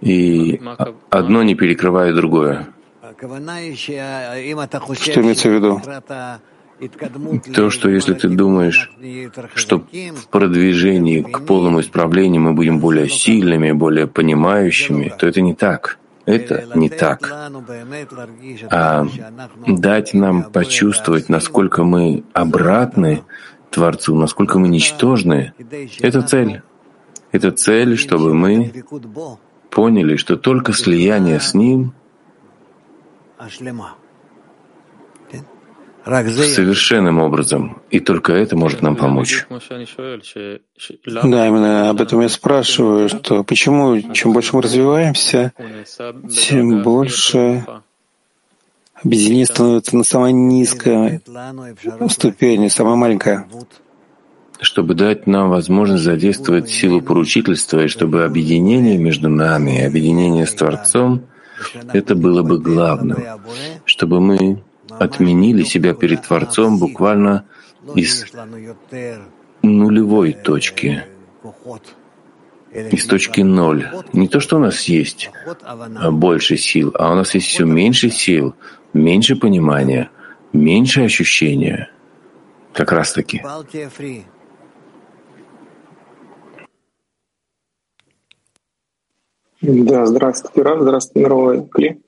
И 0.00 0.60
одно 1.08 1.44
не 1.44 1.54
перекрывает 1.54 2.16
другое. 2.16 2.66
Что 3.16 5.20
имеется 5.20 5.48
в 5.48 5.52
виду? 5.52 5.80
То, 7.54 7.70
что 7.70 7.90
если 7.90 8.14
ты 8.14 8.28
думаешь, 8.28 8.90
что 9.54 9.78
в 9.78 10.28
продвижении 10.28 11.22
к 11.22 11.40
полному 11.40 11.80
исправлению 11.80 12.42
мы 12.42 12.52
будем 12.54 12.78
более 12.78 13.08
сильными, 13.08 13.72
более 13.72 14.06
понимающими, 14.06 15.12
то 15.18 15.26
это 15.26 15.40
не 15.40 15.54
так. 15.54 15.98
Это 16.24 16.66
не 16.74 16.90
так. 16.90 17.32
А 18.70 19.06
дать 19.66 20.14
нам 20.14 20.44
почувствовать, 20.52 21.28
насколько 21.28 21.84
мы 21.84 22.24
обратны 22.32 23.22
Творцу, 23.70 24.14
насколько 24.14 24.58
мы 24.58 24.68
ничтожны, 24.68 25.54
это 26.00 26.22
цель. 26.22 26.62
Это 27.32 27.50
цель, 27.50 27.96
чтобы 27.96 28.34
мы 28.34 28.72
поняли, 29.70 30.16
что 30.16 30.36
только 30.36 30.72
слияние 30.72 31.40
с 31.40 31.54
Ним 31.54 31.92
совершенным 36.08 37.20
образом, 37.20 37.82
и 37.90 38.00
только 38.00 38.32
это 38.32 38.56
может 38.56 38.82
нам 38.82 38.96
помочь. 38.96 39.46
Да, 39.48 41.46
именно 41.46 41.90
об 41.90 42.00
этом 42.00 42.20
я 42.20 42.28
спрашиваю, 42.28 43.08
что 43.08 43.44
почему 43.44 44.12
чем 44.12 44.32
больше 44.32 44.56
мы 44.56 44.62
развиваемся, 44.62 45.52
тем 46.30 46.82
больше 46.82 47.66
объединение 48.94 49.46
становится 49.46 49.96
на 49.96 50.04
самой 50.04 50.32
низкой 50.32 51.20
ступени, 52.08 52.68
самая 52.68 52.96
маленькая. 52.96 53.46
Чтобы 54.60 54.94
дать 54.94 55.28
нам 55.28 55.50
возможность 55.50 56.02
задействовать 56.02 56.68
силу 56.68 57.00
поручительства, 57.00 57.84
и 57.84 57.88
чтобы 57.88 58.24
объединение 58.24 58.98
между 58.98 59.28
нами, 59.28 59.84
объединение 59.84 60.46
с 60.46 60.54
Творцом, 60.54 61.26
это 61.92 62.16
было 62.16 62.42
бы 62.42 62.58
главным, 62.58 63.18
чтобы 63.84 64.20
мы 64.20 64.62
отменили 64.98 65.62
себя 65.62 65.94
перед 65.94 66.22
Творцом 66.22 66.78
буквально 66.78 67.44
из 67.94 68.26
нулевой 69.62 70.32
точки, 70.32 71.04
из 72.72 73.06
точки 73.06 73.40
ноль. 73.40 73.88
Не 74.12 74.28
то, 74.28 74.40
что 74.40 74.56
у 74.56 74.60
нас 74.60 74.84
есть 74.84 75.30
больше 76.10 76.56
сил, 76.56 76.92
а 76.94 77.12
у 77.12 77.14
нас 77.14 77.34
есть 77.34 77.46
все 77.46 77.64
меньше 77.64 78.10
сил, 78.10 78.54
меньше 78.92 79.36
понимания, 79.36 80.10
меньше 80.52 81.02
ощущения. 81.02 81.90
Как 82.72 82.92
раз 82.92 83.12
таки. 83.12 83.42
Да, 89.60 90.06
здравствуйте, 90.06 90.62
Раф, 90.62 90.82
здравствуйте, 90.82 91.20
мировой 91.20 91.68
Кли. 91.68 92.00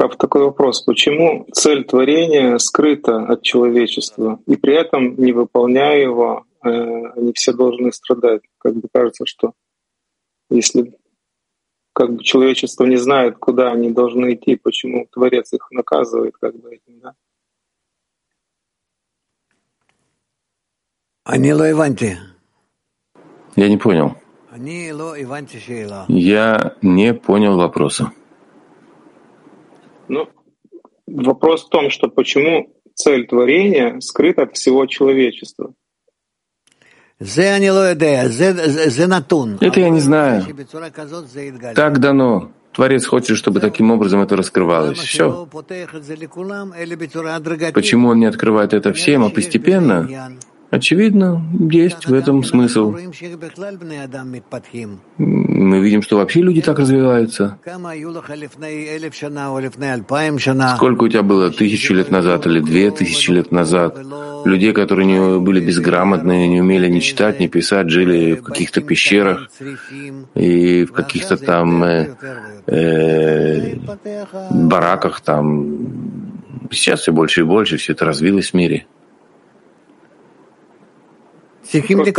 Раф, 0.00 0.16
такой 0.16 0.44
вопрос. 0.44 0.80
Почему 0.80 1.46
цель 1.52 1.84
творения 1.84 2.56
скрыта 2.56 3.18
от 3.18 3.42
человечества, 3.42 4.40
и 4.46 4.56
при 4.56 4.74
этом, 4.74 5.14
не 5.16 5.32
выполняя 5.32 6.00
его, 6.00 6.46
э, 6.64 6.68
они 6.70 7.34
все 7.34 7.52
должны 7.52 7.92
страдать? 7.92 8.40
Как 8.56 8.74
бы 8.76 8.88
кажется, 8.90 9.26
что 9.26 9.52
если 10.48 10.96
как 11.92 12.14
бы 12.14 12.24
человечество 12.24 12.86
не 12.86 12.96
знает, 12.96 13.36
куда 13.36 13.72
они 13.72 13.90
должны 13.90 14.32
идти, 14.32 14.56
почему 14.56 15.06
Творец 15.12 15.52
их 15.52 15.70
наказывает 15.70 16.34
как 16.40 16.58
бы 16.58 16.76
этим, 16.76 17.00
да? 17.00 17.14
Я 23.54 23.68
не 23.68 23.76
понял. 23.76 24.16
Я 26.08 26.74
не 26.80 27.12
понял 27.12 27.58
вопроса. 27.58 28.12
Ну, 30.10 30.28
вопрос 31.06 31.66
в 31.66 31.68
том, 31.68 31.88
что 31.88 32.08
почему 32.08 32.74
цель 32.94 33.28
творения 33.28 34.00
скрыта 34.00 34.42
от 34.42 34.56
всего 34.56 34.86
человечества. 34.86 35.72
Это 39.60 39.80
я 39.80 39.88
не 39.90 40.00
знаю. 40.00 40.44
Так 41.76 42.00
дано. 42.00 42.50
Творец 42.72 43.06
хочет, 43.06 43.36
чтобы 43.36 43.60
таким 43.60 43.90
образом 43.92 44.20
это 44.20 44.36
раскрывалось. 44.36 44.98
Все. 44.98 45.46
Почему 47.72 48.08
он 48.08 48.18
не 48.18 48.26
открывает 48.26 48.72
это 48.72 48.92
всем, 48.92 49.24
а 49.24 49.30
постепенно? 49.30 50.08
Очевидно, 50.70 51.42
есть 51.68 52.06
в 52.06 52.14
этом 52.14 52.44
смысл. 52.44 52.94
Мы 55.18 55.80
видим, 55.80 56.02
что 56.02 56.16
вообще 56.16 56.42
люди 56.42 56.62
так 56.62 56.78
развиваются. 56.78 57.58
Сколько 60.76 61.02
у 61.04 61.08
тебя 61.08 61.22
было 61.24 61.50
тысячу 61.50 61.94
лет 61.94 62.10
назад 62.12 62.46
или 62.46 62.60
две 62.60 62.92
тысячи 62.92 63.32
лет 63.32 63.50
назад? 63.50 63.98
Людей, 64.44 64.72
которые 64.72 65.06
не 65.06 65.38
были 65.40 65.60
безграмотные, 65.60 66.46
не 66.46 66.60
умели 66.60 66.88
ни 66.88 67.00
читать, 67.00 67.40
ни 67.40 67.48
писать, 67.48 67.90
жили 67.90 68.34
в 68.34 68.42
каких-то 68.42 68.80
пещерах 68.80 69.50
и 70.36 70.84
в 70.84 70.92
каких-то 70.92 71.36
там 71.36 71.82
э, 71.82 72.14
э, 72.66 73.74
бараках 74.50 75.20
там. 75.20 75.76
Сейчас 76.70 77.00
все 77.00 77.12
больше 77.12 77.40
и 77.40 77.44
больше, 77.44 77.76
все 77.76 77.92
это 77.92 78.04
развилось 78.04 78.50
в 78.50 78.54
мире. 78.54 78.86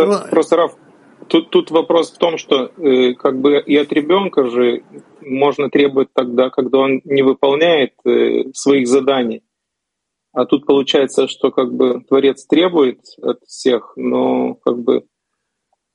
Просто, 0.06 0.30
просто 0.30 0.56
Раф, 0.56 0.76
тут, 1.28 1.50
тут 1.50 1.72
вопрос 1.72 2.12
в 2.12 2.18
том, 2.18 2.38
что 2.38 2.72
э, 2.78 3.14
как 3.14 3.40
бы 3.40 3.60
и 3.60 3.76
от 3.76 3.92
ребенка 3.94 4.46
же 4.50 4.84
можно 5.22 5.70
требовать 5.70 6.10
тогда, 6.14 6.50
когда 6.50 6.80
он 6.80 7.02
не 7.06 7.22
выполняет 7.22 7.94
э, 8.06 8.52
своих 8.54 8.88
заданий. 8.88 9.44
А 10.34 10.46
тут 10.46 10.66
получается, 10.66 11.28
что 11.28 11.52
как 11.52 11.74
бы 11.74 12.02
Творец 12.08 12.46
требует 12.46 13.00
от 13.22 13.42
всех, 13.46 13.94
но 13.98 14.56
как 14.56 14.80
бы 14.80 15.04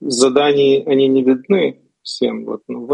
заданий 0.01 0.83
они 0.85 1.09
не 1.09 1.23
видны 1.23 1.81
всем. 2.03 2.45
Вот, 2.45 2.63
ну, 2.69 2.87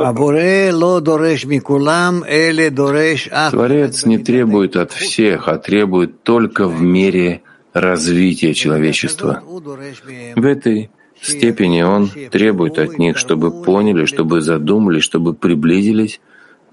Творец 3.51 4.05
не 4.07 4.19
требует 4.19 4.77
от 4.77 4.93
всех, 4.93 5.49
а 5.49 5.59
требует 5.59 6.23
только 6.23 6.67
в 6.67 6.81
мере 6.81 7.43
развития 7.73 8.55
человечества. 8.55 9.43
В 9.45 10.45
этой 10.45 10.91
степени 11.21 11.83
он 11.83 12.11
требует 12.31 12.79
от 12.79 12.99
них, 12.99 13.17
чтобы 13.17 13.63
поняли, 13.63 14.05
чтобы 14.05 14.41
задумались, 14.41 15.05
чтобы 15.05 15.35
приблизились 15.35 16.21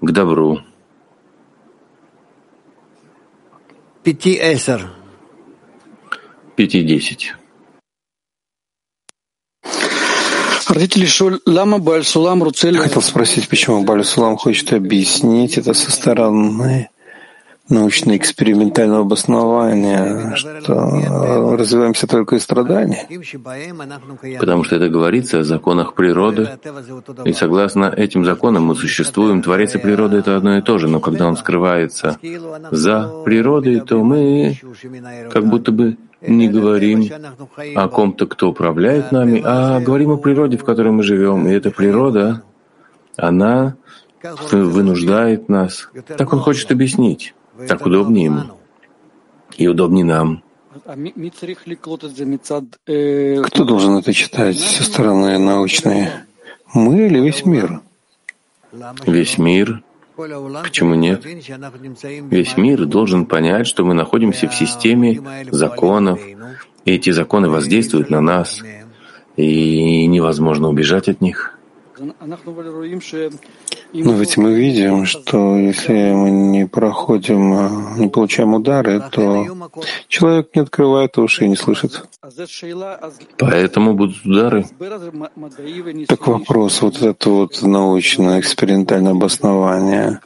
к 0.00 0.10
добру. 0.10 0.60
Пяти-десять. 6.56 7.34
Хотел 12.82 13.02
спросить, 13.02 13.48
почему 13.48 13.82
Баль 13.82 14.04
Сулам 14.04 14.36
хочет 14.36 14.72
объяснить 14.72 15.58
это 15.58 15.74
со 15.74 15.90
стороны 15.90 16.89
научно-экспериментального 17.70 19.02
обоснования, 19.02 20.34
что 20.34 21.56
развиваемся 21.56 22.06
только 22.06 22.36
из 22.36 22.42
страданий. 22.42 22.98
Потому 24.38 24.64
что 24.64 24.76
это 24.76 24.88
говорится 24.88 25.40
о 25.40 25.44
законах 25.44 25.94
природы, 25.94 26.48
и 27.24 27.32
согласно 27.32 27.92
этим 27.96 28.24
законам 28.24 28.64
мы 28.64 28.74
существуем. 28.74 29.42
Творец 29.42 29.74
и 29.74 29.78
природа— 29.78 30.16
это 30.18 30.36
одно 30.36 30.58
и 30.58 30.62
то 30.62 30.78
же, 30.78 30.88
но 30.88 31.00
когда 31.00 31.26
он 31.26 31.36
скрывается 31.36 32.18
за 32.70 33.22
природой, 33.24 33.80
то 33.80 34.02
мы 34.02 34.58
как 35.30 35.46
будто 35.46 35.72
бы 35.72 35.96
не 36.20 36.48
говорим 36.48 37.08
о 37.74 37.88
ком-то, 37.88 38.26
кто 38.26 38.50
управляет 38.50 39.12
нами, 39.12 39.42
а 39.44 39.80
говорим 39.80 40.10
о 40.10 40.16
природе, 40.18 40.58
в 40.58 40.64
которой 40.64 40.92
мы 40.92 41.02
живем. 41.02 41.48
И 41.48 41.52
эта 41.52 41.70
природа, 41.70 42.42
она 43.16 43.76
вынуждает 44.52 45.48
нас. 45.48 45.88
Так 46.18 46.32
он 46.32 46.40
хочет 46.40 46.70
объяснить. 46.70 47.34
Так 47.68 47.86
удобнее 47.86 48.24
ему. 48.26 48.42
И 49.56 49.66
удобнее 49.68 50.04
нам. 50.04 50.42
Кто 53.46 53.64
должен 53.64 53.98
это 53.98 54.12
читать 54.12 54.58
со 54.58 54.84
стороны 54.84 55.38
научной? 55.38 56.08
Мы 56.72 57.06
или 57.06 57.20
весь 57.20 57.44
мир? 57.44 57.80
Весь 59.06 59.38
мир. 59.38 59.82
Почему 60.16 60.94
нет? 60.94 61.24
Весь 61.24 62.56
мир 62.56 62.84
должен 62.84 63.26
понять, 63.26 63.66
что 63.66 63.84
мы 63.84 63.94
находимся 63.94 64.48
в 64.48 64.54
системе 64.54 65.20
законов, 65.50 66.20
и 66.84 66.92
эти 66.92 67.10
законы 67.10 67.48
воздействуют 67.48 68.10
на 68.10 68.20
нас, 68.20 68.62
и 69.36 70.06
невозможно 70.06 70.68
убежать 70.68 71.08
от 71.08 71.20
них. 71.20 71.58
Но 73.92 74.12
ведь 74.14 74.36
мы 74.36 74.54
видим, 74.54 75.04
что 75.04 75.56
если 75.56 76.12
мы 76.12 76.30
не 76.30 76.66
проходим, 76.66 77.52
а, 77.52 77.98
не 77.98 78.08
получаем 78.08 78.54
удары, 78.54 79.02
то 79.10 79.46
человек 80.08 80.50
не 80.54 80.62
открывает 80.62 81.18
уши 81.18 81.44
и 81.44 81.48
не 81.48 81.56
слышит. 81.56 82.04
Поэтому 83.38 83.94
будут 83.94 84.24
удары. 84.24 84.64
Так 86.06 86.26
вопрос, 86.26 86.82
вот 86.82 87.02
это 87.02 87.30
вот 87.30 87.62
научное 87.62 88.40
экспериментальное 88.40 89.12
обоснование, 89.12 90.20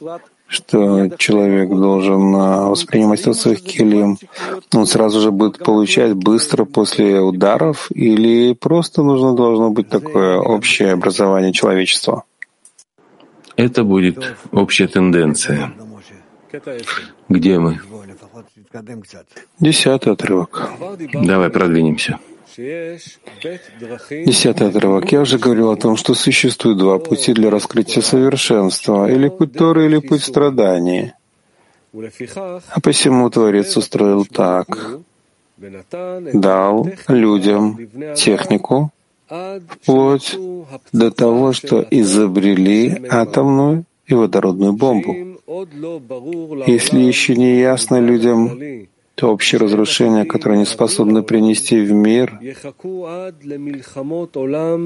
что 0.47 1.09
человек 1.17 1.69
должен 1.69 2.35
а, 2.35 2.69
воспринимать 2.69 3.21
это 3.21 3.33
своих 3.33 3.61
килим, 3.61 4.17
он 4.73 4.85
сразу 4.85 5.19
же 5.19 5.31
будет 5.31 5.57
получать 5.57 6.13
быстро 6.13 6.65
после 6.65 7.19
ударов, 7.19 7.89
или 7.91 8.53
просто 8.53 9.03
нужно 9.03 9.35
должно 9.35 9.71
быть 9.71 9.89
такое 9.89 10.37
общее 10.37 10.93
образование 10.93 11.51
человечества? 11.51 12.23
Это 13.55 13.83
будет 13.83 14.35
общая 14.51 14.87
тенденция. 14.87 15.73
Где 17.29 17.59
мы? 17.59 17.79
Десятый 19.59 20.13
отрывок. 20.13 20.69
Давай 21.13 21.49
продвинемся. 21.49 22.19
Десятый 24.25 24.67
отрывок. 24.69 25.11
Я 25.11 25.21
уже 25.21 25.37
говорил 25.37 25.71
о 25.71 25.75
том, 25.75 25.97
что 25.97 26.13
существует 26.13 26.77
два 26.77 26.99
пути 26.99 27.33
для 27.33 27.49
раскрытия 27.49 28.01
совершенства, 28.01 29.11
или 29.11 29.27
путь 29.27 29.53
Торы, 29.53 29.87
или 29.87 29.97
путь 29.99 30.23
страданий. 30.23 31.11
А 31.93 32.79
посему 32.81 33.29
Творец 33.29 33.75
устроил 33.75 34.25
так. 34.25 34.99
Дал 36.33 36.89
людям 37.07 37.77
технику, 38.15 38.91
вплоть 39.27 40.37
до 40.91 41.11
того, 41.11 41.53
что 41.53 41.85
изобрели 41.89 43.05
атомную 43.09 43.85
и 44.05 44.13
водородную 44.13 44.73
бомбу. 44.73 45.13
Если 46.67 46.99
еще 46.99 47.35
не 47.35 47.59
ясно 47.59 47.99
людям 47.99 48.87
то 49.15 49.31
общее 49.31 49.59
разрушение, 49.59 50.25
которое 50.25 50.55
они 50.55 50.65
способны 50.65 51.23
принести 51.23 51.79
в 51.79 51.91
мир, 51.93 52.39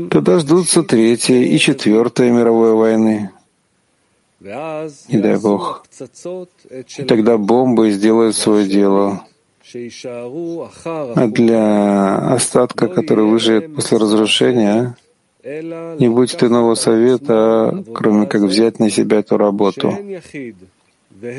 то 0.10 0.22
дождутся 0.22 0.84
Третьей 0.84 1.56
и 1.56 1.58
Четвертой 1.58 2.30
мировой 2.30 2.74
войны. 2.74 3.32
Не 4.39 5.20
дай 5.20 5.38
Бог. 5.39 5.84
И 6.98 7.04
тогда 7.04 7.38
бомбы 7.38 7.92
сделают 7.92 8.36
свое 8.36 8.68
дело. 8.68 9.26
А 9.74 11.28
для 11.28 12.15
остатка, 12.34 12.88
который 12.88 13.26
выживет 13.26 13.76
после 13.76 13.98
разрушения, 13.98 14.96
не 15.44 16.10
будет 16.10 16.44
иного 16.44 16.76
совета, 16.76 17.84
кроме 17.94 18.28
как 18.28 18.42
взять 18.44 18.80
на 18.80 18.89
себя 18.89 19.20
эту 19.20 19.38
работу, 19.38 19.98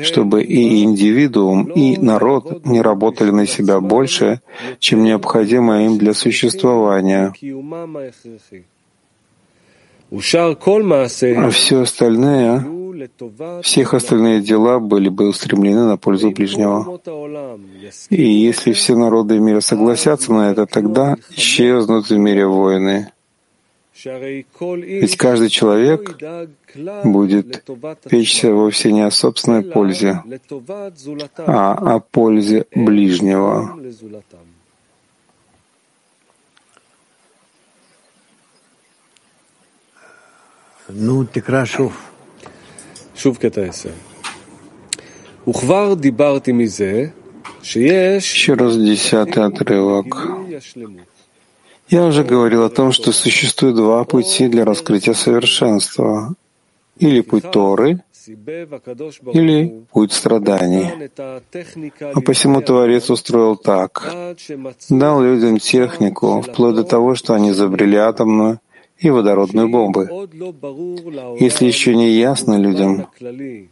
чтобы 0.03 0.43
и 0.43 0.83
индивидуум, 0.83 1.63
и 1.63 1.97
народ 1.97 2.65
не 2.65 2.81
работали 2.81 3.31
на 3.31 3.47
себя 3.47 3.79
больше, 3.79 4.41
чем 4.79 5.03
необходимо 5.03 5.85
им 5.85 5.97
для 5.97 6.13
существования. 6.13 7.33
А 10.11 11.49
все 11.49 11.81
остальное 11.81 12.65
всех 13.63 13.93
остальные 13.93 14.41
дела 14.41 14.79
были 14.79 15.09
бы 15.09 15.29
устремлены 15.29 15.85
на 15.85 15.97
пользу 15.97 16.31
ближнего. 16.31 16.99
И 18.09 18.23
если 18.23 18.73
все 18.73 18.95
народы 18.95 19.39
мира 19.39 19.61
согласятся 19.61 20.33
на 20.33 20.51
это, 20.51 20.65
тогда 20.65 21.15
исчезнут 21.31 22.09
в 22.09 22.17
мире 22.17 22.45
войны. 22.45 23.11
Ведь 24.03 25.17
каждый 25.17 25.49
человек 25.49 26.17
будет 27.03 27.63
печься 28.09 28.51
вовсе 28.51 28.91
не 28.91 29.01
о 29.01 29.11
собственной 29.11 29.63
пользе, 29.63 30.23
а 31.37 31.95
о 31.95 31.99
пользе 31.99 32.65
ближнего. 32.73 33.77
Ну, 40.89 41.25
ты 41.25 41.41
крашов. 41.41 41.93
Шув 43.15 43.39
катайся. 43.39 43.91
Ухвар 45.45 45.95
дибарти 45.95 46.51
мизе, 46.51 47.13
Еще 47.63 48.53
раз 48.53 48.75
десятый 48.77 49.43
отрывок. 49.43 50.27
Я 51.91 52.05
уже 52.05 52.23
говорил 52.23 52.63
о 52.63 52.69
том, 52.69 52.93
что 52.93 53.11
существует 53.11 53.75
два 53.75 54.05
пути 54.05 54.47
для 54.47 54.63
раскрытия 54.63 55.13
совершенства. 55.13 56.33
Или 56.97 57.19
путь 57.19 57.51
Торы, 57.51 57.99
или 59.33 59.83
путь 59.91 60.13
страданий. 60.13 61.09
А 61.17 62.21
посему 62.21 62.61
Творец 62.61 63.09
устроил 63.09 63.57
так. 63.57 64.13
Дал 64.89 65.21
людям 65.21 65.57
технику, 65.57 66.41
вплоть 66.41 66.75
до 66.75 66.83
того, 66.83 67.15
что 67.15 67.33
они 67.33 67.49
изобрели 67.49 67.97
атомную 67.97 68.59
и 68.99 69.09
водородную 69.09 69.67
бомбы. 69.67 70.07
Если 71.39 71.65
еще 71.65 71.93
не 71.95 72.11
ясно 72.11 72.57
людям, 72.57 73.07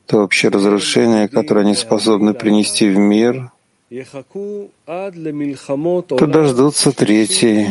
то 0.08 0.24
общее 0.24 0.52
разрушение, 0.52 1.30
которое 1.30 1.62
они 1.62 1.76
способны 1.76 2.34
принести 2.34 2.90
в 2.90 2.98
мир, 2.98 3.52
то 6.08 6.28
дождутся 6.28 6.92
третьей 6.92 7.68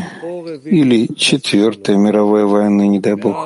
или 0.64 1.06
четвертой 1.14 1.96
мировой 1.96 2.44
войны, 2.44 2.88
не 2.88 2.98
дай 2.98 3.14
Бог. 3.14 3.36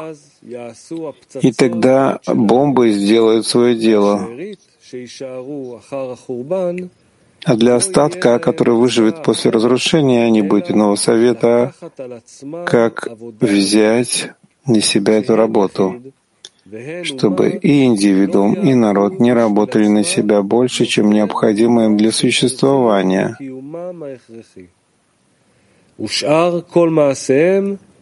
И 1.42 1.52
тогда 1.52 2.18
бомбы 2.26 2.90
сделают 2.92 3.46
свое 3.46 3.76
дело. 3.76 4.28
А 7.44 7.56
для 7.56 7.74
остатка, 7.74 8.38
который 8.38 8.74
выживет 8.74 9.22
после 9.22 9.50
разрушения, 9.50 10.30
не 10.30 10.42
будет 10.42 10.70
иного 10.70 10.96
совета, 10.96 11.74
как 12.66 13.08
взять 13.40 14.30
на 14.66 14.80
себя 14.80 15.18
эту 15.18 15.36
работу, 15.36 16.00
чтобы 17.04 17.50
и 17.50 17.84
индивидуум, 17.84 18.54
и 18.54 18.74
народ 18.74 19.20
не 19.20 19.32
работали 19.32 19.86
на 19.88 20.04
себя 20.04 20.42
больше, 20.42 20.86
чем 20.86 21.10
необходимо 21.10 21.84
им 21.84 21.96
для 21.96 22.12
существования. 22.12 23.36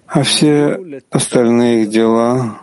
А 0.06 0.22
все 0.22 1.02
остальные 1.10 1.82
их 1.82 1.90
дела 1.90 2.60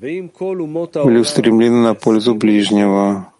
были 0.00 1.18
устремлены 1.18 1.82
на 1.82 1.94
пользу 1.94 2.34
ближнего. 2.34 3.32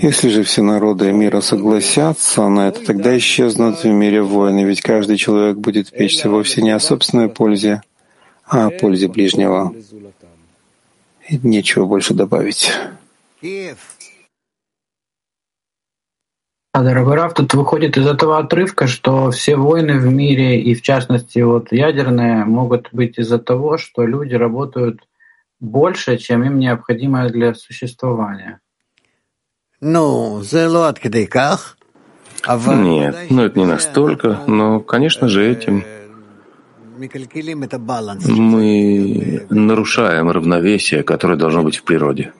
Если 0.00 0.28
же 0.30 0.42
все 0.42 0.62
народы 0.62 1.12
мира 1.12 1.40
согласятся 1.40 2.48
на 2.48 2.68
это, 2.68 2.84
тогда 2.84 3.16
исчезнут 3.16 3.84
в 3.84 3.88
мире 3.88 4.22
войны, 4.22 4.64
ведь 4.64 4.80
каждый 4.80 5.16
человек 5.16 5.58
будет 5.58 5.90
печься 5.90 6.30
вовсе 6.30 6.62
не 6.62 6.70
о 6.70 6.80
собственной 6.80 7.28
пользе, 7.28 7.82
о 8.50 8.70
пользе 8.70 9.08
ближнего. 9.08 9.72
И 11.28 11.38
нечего 11.42 11.86
больше 11.86 12.14
добавить. 12.14 12.72
А, 16.72 16.84
дорогой 16.84 17.16
Раф, 17.16 17.34
тут 17.34 17.54
выходит 17.54 17.96
из 17.96 18.06
этого 18.06 18.38
отрывка, 18.38 18.86
что 18.86 19.30
все 19.30 19.56
войны 19.56 19.98
в 19.98 20.06
мире, 20.06 20.60
и 20.60 20.74
в 20.74 20.82
частности 20.82 21.40
вот 21.40 21.72
ядерные, 21.72 22.44
могут 22.44 22.88
быть 22.92 23.18
из-за 23.18 23.38
того, 23.38 23.76
что 23.76 24.04
люди 24.04 24.34
работают 24.34 25.00
больше, 25.58 26.16
чем 26.16 26.44
им 26.44 26.58
необходимо 26.58 27.28
для 27.28 27.54
существования. 27.54 28.60
Ну, 29.80 30.42
Нет, 32.84 33.16
ну 33.30 33.42
это 33.42 33.58
не 33.58 33.66
настолько, 33.66 34.40
но, 34.46 34.80
конечно 34.80 35.28
же, 35.28 35.44
этим 35.50 35.84
мы 38.26 39.46
нарушаем 39.50 40.30
равновесие, 40.30 41.02
которое 41.02 41.36
должно 41.36 41.62
быть 41.62 41.76
в 41.76 41.82
природе. 41.82 42.32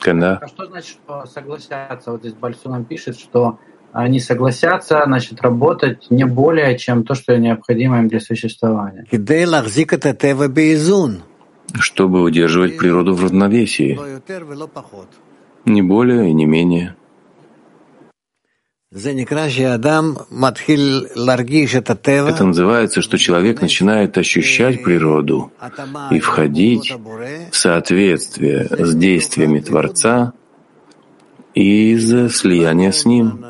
Когда? 0.00 0.38
А 0.42 0.48
что 0.48 0.66
значит 0.66 0.98
что 1.04 1.26
согласятся? 1.26 2.12
Вот 2.12 2.20
здесь 2.20 2.34
Бальсу 2.34 2.68
нам 2.68 2.84
пишет, 2.84 3.18
что 3.18 3.58
они 3.92 4.20
согласятся, 4.20 5.02
значит, 5.06 5.40
работать 5.40 6.10
не 6.10 6.24
более, 6.24 6.76
чем 6.78 7.04
то, 7.04 7.14
что 7.14 7.36
необходимо 7.38 7.98
им 7.98 8.08
для 8.08 8.20
существования 8.20 9.04
чтобы 11.74 12.22
удерживать 12.22 12.76
природу 12.76 13.14
в 13.14 13.22
равновесии, 13.24 13.98
не 15.64 15.82
более 15.82 16.30
и 16.30 16.32
не 16.32 16.46
менее. 16.46 16.96
Это 22.28 22.44
называется, 22.44 23.02
что 23.02 23.18
человек 23.18 23.60
начинает 23.60 24.16
ощущать 24.16 24.84
природу 24.84 25.52
и 26.12 26.20
входить 26.20 26.94
в 27.50 27.56
соответствие 27.56 28.68
с 28.70 28.94
действиями 28.94 29.58
Творца 29.58 30.34
из 31.54 32.32
слияния 32.32 32.92
с 32.92 33.04
Ним. 33.04 33.44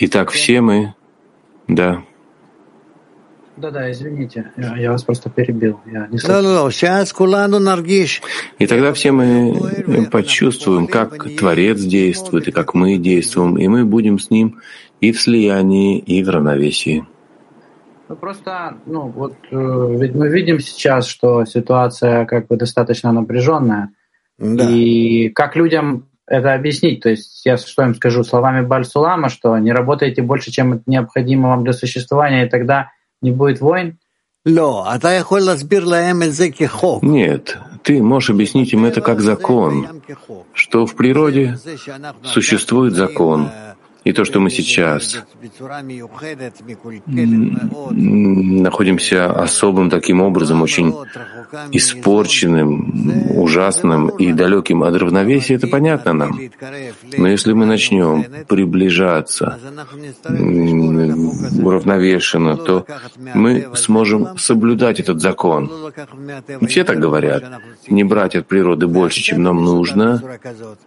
Итак, 0.00 0.30
все 0.30 0.60
мы, 0.60 0.94
да. 1.68 2.02
Да-да, 3.56 3.90
извините, 3.90 4.52
я, 4.56 4.76
я 4.76 4.90
вас 4.92 5.02
просто 5.02 5.30
перебил. 5.30 5.80
Я 5.86 6.08
не 6.08 6.18
и 8.58 8.66
тогда 8.66 8.92
все 8.92 9.12
мы 9.12 10.08
почувствуем, 10.10 10.86
как 10.86 11.24
Творец 11.38 11.80
действует 11.80 12.48
и 12.48 12.52
как 12.52 12.74
мы 12.74 12.98
действуем, 12.98 13.56
и 13.56 13.66
мы 13.68 13.84
будем 13.84 14.18
с 14.18 14.30
Ним 14.30 14.60
и 15.00 15.12
в 15.12 15.20
слиянии, 15.20 15.98
и 15.98 16.22
в 16.22 16.28
равновесии. 16.28 17.06
Ну 18.08 18.16
просто, 18.16 18.76
ну 18.86 19.08
вот, 19.08 19.34
э, 19.50 19.96
ведь 19.98 20.14
мы 20.14 20.28
видим 20.28 20.60
сейчас, 20.60 21.06
что 21.06 21.44
ситуация 21.44 22.24
как 22.24 22.46
бы 22.46 22.56
достаточно 22.56 23.10
напряженная. 23.10 23.90
Да. 24.38 24.68
И 24.70 25.30
как 25.30 25.56
людям 25.56 26.06
это 26.26 26.54
объяснить? 26.54 27.00
То 27.00 27.10
есть 27.10 27.44
я 27.44 27.56
что 27.56 27.82
им 27.82 27.94
скажу 27.94 28.22
словами 28.22 28.64
Бальсулама, 28.64 29.28
что 29.28 29.58
не 29.58 29.72
работаете 29.72 30.22
больше, 30.22 30.52
чем 30.52 30.82
необходимо 30.86 31.48
вам 31.48 31.64
для 31.64 31.72
существования, 31.72 32.46
и 32.46 32.50
тогда 32.50 32.90
не 33.26 33.32
будет 33.32 33.60
войн? 33.60 33.98
Нет, 37.02 37.58
ты 37.82 38.02
можешь 38.02 38.30
объяснить 38.30 38.72
им 38.72 38.84
это 38.84 39.00
как 39.00 39.20
закон, 39.20 40.02
что 40.52 40.86
в 40.86 40.94
природе 40.94 41.58
существует 42.22 42.94
закон, 42.94 43.50
и 44.06 44.12
то, 44.12 44.24
что 44.24 44.38
мы 44.38 44.50
сейчас 44.50 45.20
находимся 47.90 49.32
особым 49.32 49.90
таким 49.90 50.20
образом, 50.20 50.62
очень 50.62 50.94
испорченным, 51.72 53.36
ужасным 53.36 54.08
и 54.10 54.32
далеким 54.32 54.84
от 54.84 54.94
равновесия, 54.94 55.56
это 55.56 55.66
понятно 55.66 56.12
нам. 56.12 56.38
Но 57.18 57.26
если 57.26 57.52
мы 57.52 57.66
начнем 57.66 58.24
приближаться 58.46 59.58
уравновешенно, 61.64 62.56
то 62.56 62.86
мы 63.34 63.70
сможем 63.74 64.38
соблюдать 64.38 65.00
этот 65.00 65.20
закон. 65.20 65.68
Все 66.68 66.84
так 66.84 67.00
говорят. 67.00 67.42
Не 67.88 68.04
брать 68.04 68.36
от 68.36 68.46
природы 68.46 68.86
больше, 68.86 69.20
чем 69.20 69.42
нам 69.42 69.64
нужно. 69.64 70.22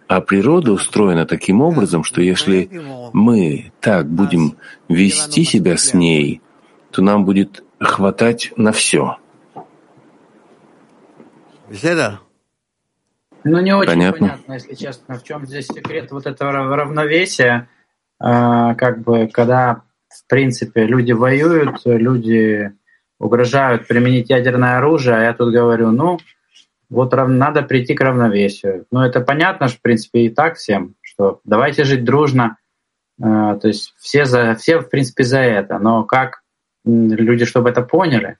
А 0.07 0.21
природа 0.21 0.71
устроена 0.71 1.25
таким 1.25 1.61
образом, 1.61 2.05
что 2.05 2.21
если 2.21 2.69
мы 3.13 3.71
так 3.79 4.07
будем 4.07 4.57
вести 4.87 5.43
себя 5.43 5.77
с 5.77 5.93
ней, 5.93 6.41
то 6.91 7.01
нам 7.01 7.25
будет 7.25 7.63
хватать 7.79 8.51
на 8.55 8.71
все. 8.71 9.17
Ну, 13.43 13.61
не 13.61 13.73
очень 13.73 13.91
понятно. 13.91 14.19
понятно, 14.19 14.53
если 14.53 14.75
честно, 14.75 15.15
в 15.15 15.23
чем 15.23 15.45
здесь 15.45 15.67
секрет 15.67 16.11
вот 16.11 16.25
этого 16.25 16.51
равновесия, 16.51 17.69
а, 18.19 18.75
как 18.75 19.01
бы, 19.01 19.27
когда, 19.27 19.83
в 20.09 20.27
принципе, 20.27 20.85
люди 20.85 21.13
воюют, 21.13 21.81
люди 21.85 22.73
угрожают 23.17 23.87
применить 23.87 24.29
ядерное 24.29 24.77
оружие, 24.77 25.15
а 25.15 25.21
я 25.21 25.33
тут 25.33 25.53
говорю, 25.53 25.91
ну, 25.91 26.19
вот 26.89 27.13
надо 27.13 27.61
прийти 27.61 27.93
к 27.93 28.01
равновесию. 28.01 28.85
Ну, 28.91 29.01
это 29.01 29.21
понятно, 29.21 29.67
что, 29.67 29.77
в 29.77 29.81
принципе, 29.81 30.21
и 30.21 30.29
так 30.29 30.55
всем, 30.55 30.95
что 31.01 31.39
давайте 31.43 31.83
жить 31.83 32.03
дружно, 32.03 32.57
то 33.19 33.67
есть 33.67 33.93
все, 33.97 34.25
за, 34.25 34.55
все, 34.55 34.79
в 34.79 34.89
принципе, 34.89 35.23
за 35.23 35.39
это. 35.39 35.77
Но 35.77 36.03
как 36.03 36.41
люди, 36.85 37.45
чтобы 37.45 37.69
это 37.69 37.81
поняли? 37.81 38.37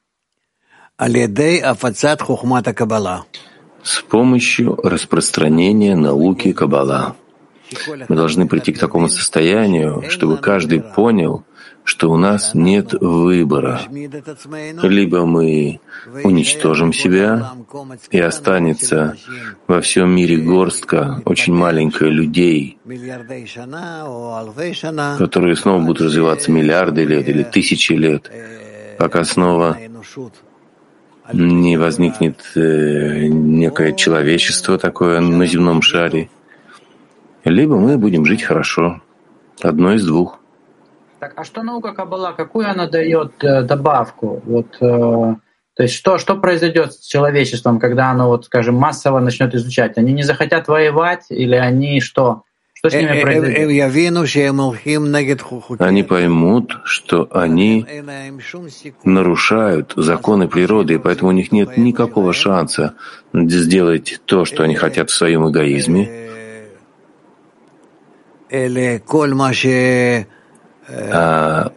С 3.83 4.01
помощью 4.01 4.75
распространения 4.75 5.95
науки 5.95 6.51
Каббала. 6.51 7.15
Мы 8.09 8.15
должны 8.15 8.47
прийти 8.47 8.73
к 8.73 8.79
такому 8.79 9.07
состоянию, 9.09 10.03
чтобы 10.09 10.37
каждый 10.37 10.81
понял, 10.81 11.43
что 11.89 12.11
у 12.11 12.17
нас 12.17 12.53
нет 12.53 12.93
выбора. 13.01 13.81
Либо 14.83 15.25
мы 15.25 15.79
уничтожим 16.23 16.93
себя, 16.93 17.51
и 18.11 18.19
останется 18.19 19.15
во 19.67 19.81
всем 19.81 20.15
мире 20.15 20.37
горстка, 20.37 21.23
очень 21.25 21.55
маленькая 21.55 22.09
людей, 22.09 22.77
которые 25.17 25.55
снова 25.55 25.79
будут 25.81 26.01
развиваться 26.01 26.51
миллиарды 26.51 27.05
лет 27.05 27.27
или 27.27 27.41
тысячи 27.41 27.93
лет, 27.93 28.31
пока 28.99 29.23
снова 29.23 29.75
не 31.33 31.77
возникнет 31.77 32.39
э, 32.55 33.27
некое 33.27 33.93
человечество 33.93 34.77
такое 34.77 35.21
на 35.21 35.45
земном 35.47 35.81
шаре, 35.81 36.29
либо 37.43 37.77
мы 37.79 37.97
будем 37.97 38.25
жить 38.25 38.43
хорошо. 38.43 39.01
Одно 39.61 39.93
из 39.93 40.05
двух. 40.05 40.38
Так, 41.19 41.33
а 41.35 41.43
что 41.43 41.63
наука 41.63 41.93
Каббала, 41.93 42.31
какую 42.31 42.69
она 42.69 42.87
дает 42.87 43.43
э, 43.43 43.63
добавку? 43.63 44.41
Вот, 44.45 44.77
э, 44.79 44.79
то 44.79 45.37
То 45.75 45.83
есть 45.83 45.95
что, 45.95 46.17
что 46.17 46.35
произойдет 46.35 46.93
с 46.93 47.05
человечеством, 47.05 47.79
когда 47.79 48.09
оно, 48.11 48.27
вот, 48.29 48.45
скажем, 48.45 48.75
массово 48.75 49.19
начнет 49.19 49.53
изучать? 49.53 49.97
Они 49.97 50.13
не 50.13 50.23
захотят 50.23 50.67
воевать 50.67 51.25
или 51.29 51.55
они 51.55 51.99
что? 51.99 52.43
Что 52.73 52.89
с 52.89 52.93
ними 52.93 53.21
произойдет? 53.21 53.57
Они 55.85 56.03
поймут, 56.03 56.77
что 56.85 57.27
они 57.31 57.85
нарушают 59.03 59.93
законы 59.97 60.47
природы, 60.47 60.93
и 60.93 60.97
поэтому 60.97 61.31
у 61.31 61.33
них 61.33 61.51
нет 61.51 61.75
никакого 61.75 62.31
шанса 62.31 62.95
сделать 63.33 64.21
то, 64.25 64.45
что 64.45 64.63
они 64.63 64.75
хотят 64.75 65.09
в 65.09 65.13
своем 65.13 65.49
эгоизме. 65.49 66.29
А 70.91 71.71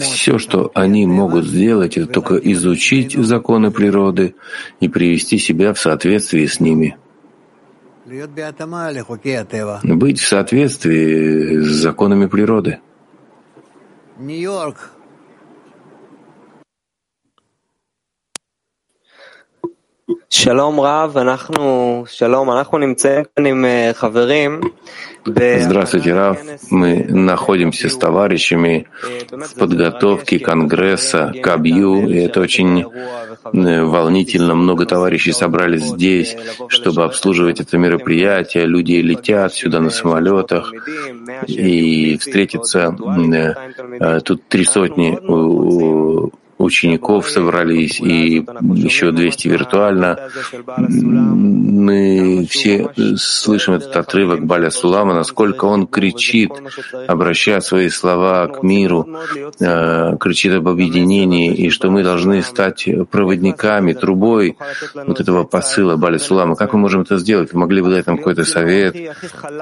все, 0.00 0.38
что 0.38 0.70
они 0.74 1.06
могут 1.06 1.44
сделать, 1.46 1.96
это 1.96 2.06
только 2.06 2.36
изучить 2.36 3.14
законы 3.14 3.70
природы 3.70 4.34
и 4.80 4.88
привести 4.88 5.38
себя 5.38 5.72
в 5.72 5.78
соответствие 5.78 6.46
с 6.46 6.60
ними. 6.60 6.96
Быть 9.82 10.20
в 10.20 10.28
соответствии 10.28 11.58
с 11.58 11.66
законами 11.66 12.26
природы. 12.26 12.78
Нью-Йорк. 14.18 14.90
Здравствуйте, 25.24 26.14
Рав. 26.14 26.38
Мы 26.70 27.04
находимся 27.08 27.88
с 27.88 27.96
товарищами 27.96 28.88
в 29.30 29.54
подготовке 29.54 30.40
Конгресса 30.40 31.32
Кабью, 31.42 32.08
и 32.08 32.18
это 32.24 32.40
очень 32.40 32.82
э, 32.82 33.82
волнительно. 33.84 34.54
Много 34.56 34.84
товарищей 34.84 35.32
собрались 35.32 35.84
здесь, 35.84 36.36
чтобы 36.68 37.04
обслуживать 37.04 37.60
это 37.60 37.78
мероприятие. 37.78 38.66
Люди 38.66 38.94
летят 38.94 39.54
сюда 39.54 39.78
на 39.80 39.90
самолетах 39.90 40.72
и 41.46 42.16
встретиться. 42.18 42.96
Э, 43.32 43.54
э, 44.00 44.20
тут 44.20 44.48
три 44.48 44.64
сотни 44.64 45.18
учеников 46.58 47.28
собрались 47.28 48.00
и 48.00 48.44
еще 48.74 49.12
200 49.12 49.48
виртуально. 49.48 50.28
Мы 50.78 52.46
все 52.48 52.90
слышим 53.16 53.74
этот 53.74 53.96
отрывок 53.96 54.44
Баля 54.44 54.70
Сулама, 54.70 55.14
насколько 55.14 55.64
он 55.64 55.86
кричит, 55.86 56.50
обращая 57.08 57.60
свои 57.60 57.88
слова 57.88 58.46
к 58.46 58.62
миру, 58.62 59.08
э, 59.60 60.16
кричит 60.18 60.54
об 60.54 60.68
объединении, 60.68 61.54
и 61.54 61.70
что 61.70 61.90
мы 61.90 62.02
должны 62.02 62.42
стать 62.42 62.88
проводниками, 63.10 63.92
трубой 63.92 64.56
вот 64.94 65.20
этого 65.20 65.44
посыла 65.44 65.96
Баля 65.96 66.18
Сулама. 66.18 66.56
Как 66.56 66.72
мы 66.72 66.80
можем 66.80 67.02
это 67.02 67.18
сделать? 67.18 67.52
Вы 67.52 67.60
могли 67.60 67.82
бы 67.82 67.90
дать 67.90 68.06
нам 68.06 68.18
какой-то 68.18 68.44
совет? 68.44 68.96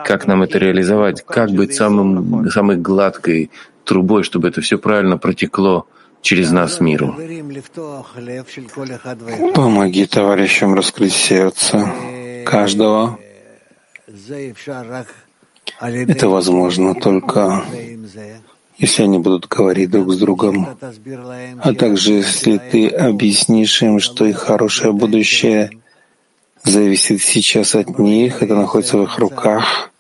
Как 0.05 0.27
нам 0.27 0.43
это 0.43 0.59
реализовать? 0.59 1.25
Как 1.25 1.51
быть 1.51 1.75
самым, 1.75 2.51
самой 2.51 2.77
гладкой 2.77 3.51
трубой, 3.85 4.23
чтобы 4.23 4.49
это 4.49 4.61
все 4.61 4.79
правильно 4.79 5.17
протекло? 5.19 5.87
Через 6.23 6.51
нас 6.51 6.81
миру. 6.81 7.17
Помоги 9.55 10.07
товарищам 10.07 10.75
раскрыть 10.75 11.13
сердце 11.13 11.93
каждого. 12.45 13.19
Это 15.81 16.29
возможно 16.29 16.95
только 16.95 17.65
если 18.81 19.03
они 19.03 19.19
будут 19.19 19.47
говорить 19.47 19.91
друг 19.91 20.11
с 20.11 20.17
другом, 20.17 20.67
а 21.63 21.75
также 21.75 22.15
если 22.15 22.57
ты 22.57 22.89
объяснишь 22.89 23.83
им, 23.83 24.01
что 24.01 24.25
их 24.25 24.39
хорошее 24.39 24.93
будущее 24.93 25.71
зависит 26.65 27.23
сейчас 27.23 27.75
от 27.75 27.99
них, 27.99 28.43
это 28.43 28.55
находится 28.55 28.97
в 28.97 29.03
их 29.03 29.19
руках, 29.19 29.91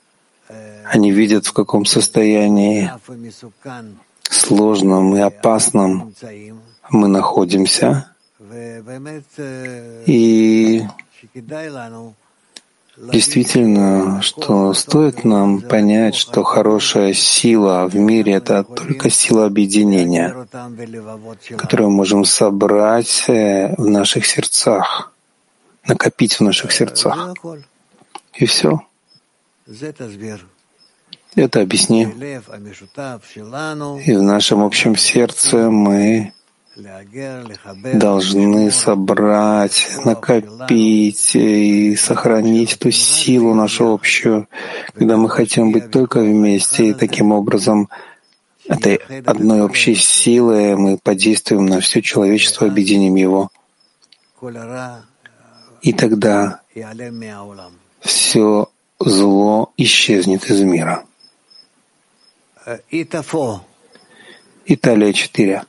они 0.84 1.12
видят, 1.12 1.44
в 1.46 1.52
каком 1.52 1.84
состоянии 1.84 2.90
сложном 4.34 5.16
и 5.16 5.20
опасном 5.20 6.14
мы 6.90 7.08
находимся. 7.08 8.06
И 10.06 10.82
действительно, 12.96 14.20
что 14.22 14.74
стоит 14.74 15.24
нам 15.24 15.60
понять, 15.60 16.14
что 16.14 16.42
хорошая 16.42 17.12
сила 17.14 17.88
в 17.88 17.96
мире— 17.96 18.32
это 18.34 18.64
только 18.64 19.10
сила 19.10 19.46
объединения, 19.46 20.46
которую 21.56 21.90
мы 21.90 21.96
можем 21.96 22.24
собрать 22.24 23.24
э, 23.28 23.74
в 23.76 23.86
наших 23.88 24.26
сердцах, 24.26 25.12
накопить 25.86 26.34
в 26.34 26.40
наших 26.42 26.72
сердцах. 26.72 27.34
И 28.34 28.46
все. 28.46 28.80
Это 31.34 31.60
объясни. 31.60 32.02
И 34.06 34.12
в 34.16 34.22
нашем 34.22 34.62
общем 34.62 34.96
сердце 34.96 35.70
мы 35.70 36.32
должны 37.94 38.70
собрать, 38.70 39.98
накопить 40.04 41.34
и 41.34 41.96
сохранить 41.96 42.78
ту 42.78 42.90
силу 42.90 43.54
нашу 43.54 43.92
общую, 43.92 44.48
когда 44.94 45.16
мы 45.16 45.28
хотим 45.28 45.72
быть 45.72 45.90
только 45.90 46.20
вместе, 46.20 46.90
и 46.90 46.94
таким 46.94 47.32
образом 47.32 47.88
этой 48.66 48.96
одной 49.26 49.62
общей 49.62 49.94
силой 49.94 50.76
мы 50.76 50.98
подействуем 50.98 51.66
на 51.66 51.80
все 51.80 52.02
человечество, 52.02 52.66
объединим 52.66 53.16
его. 53.16 53.50
И 55.82 55.92
тогда 55.92 56.60
все 58.00 58.68
зло 58.98 59.72
исчезнет 59.76 60.50
из 60.50 60.60
мира. 60.62 61.04
Italia 64.64 65.12
4. 65.12 65.66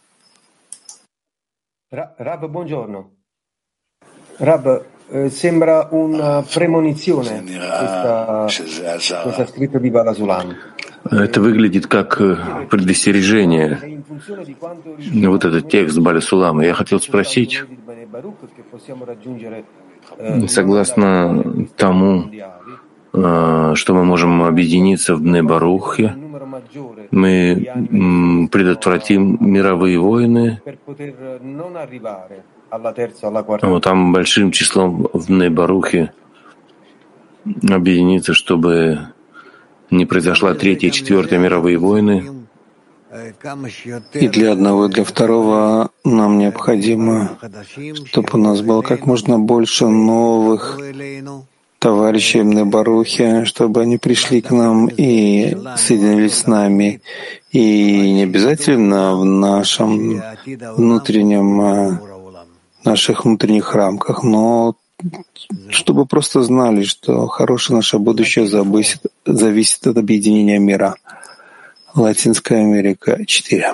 Rab, 1.89 2.47
buongiorno. 2.47 3.11
Rab, 4.37 4.85
eh, 5.09 5.29
sembra 5.29 5.87
una 5.91 6.43
premonizione 6.43 7.43
questa, 7.43 8.45
questa 9.23 9.45
scritta 9.47 9.79
di 9.79 9.89
Balasulam. 9.89 10.55
Это 11.09 11.41
выглядит 11.41 11.87
как 11.87 12.21
э, 12.21 12.67
предостережение. 12.69 14.03
Вот 15.27 15.45
этот 15.45 15.67
текст 15.67 15.97
Балисулама. 15.97 16.63
Я 16.63 16.75
хотел 16.75 16.99
спросить, 16.99 17.63
согласно 20.47 21.67
тому, 21.75 22.29
э, 23.13 23.71
что 23.73 23.93
мы 23.95 24.03
можем 24.05 24.43
объединиться 24.43 25.15
в 25.15 25.21
Бнебарухе, 25.23 26.15
мы 27.11 28.47
предотвратим 28.51 29.37
мировые 29.39 29.99
войны. 29.99 30.61
Вот 33.61 33.83
там 33.83 34.13
большим 34.13 34.51
числом 34.51 35.07
в 35.13 35.29
Нейбарухе 35.29 36.13
объединиться, 37.69 38.33
чтобы 38.33 38.99
не 39.89 40.05
произошла 40.05 40.53
третья 40.53 40.89
четвертая 40.89 41.39
мировые 41.39 41.77
войны. 41.77 42.23
И 44.13 44.27
для 44.29 44.53
одного, 44.53 44.85
и 44.85 44.89
для 44.89 45.03
второго 45.03 45.89
нам 46.05 46.37
необходимо, 46.37 47.37
чтобы 48.05 48.29
у 48.33 48.37
нас 48.37 48.61
было 48.61 48.81
как 48.81 49.05
можно 49.05 49.37
больше 49.37 49.87
новых 49.87 50.79
товарищам 51.81 52.51
на 52.51 52.63
Барухе, 52.63 53.43
чтобы 53.45 53.81
они 53.81 53.97
пришли 53.97 54.41
к 54.41 54.51
нам 54.51 54.87
и 54.87 55.57
соединились 55.77 56.35
с 56.35 56.47
нами. 56.47 57.01
И 57.51 58.11
не 58.11 58.23
обязательно 58.23 59.15
в 59.15 59.25
нашем 59.25 60.21
внутреннем, 60.45 61.61
э, 61.61 61.99
наших 62.85 63.25
внутренних 63.25 63.73
рамках, 63.73 64.21
но 64.23 64.75
чтобы 65.69 66.05
просто 66.05 66.43
знали, 66.43 66.83
что 66.83 67.25
хорошее 67.25 67.77
наше 67.77 67.97
будущее 67.97 68.45
зависит, 68.45 69.01
зависит 69.25 69.87
от 69.87 69.97
объединения 69.97 70.59
мира. 70.59 70.95
Латинская 71.95 72.59
Америка 72.59 73.25
4. 73.25 73.73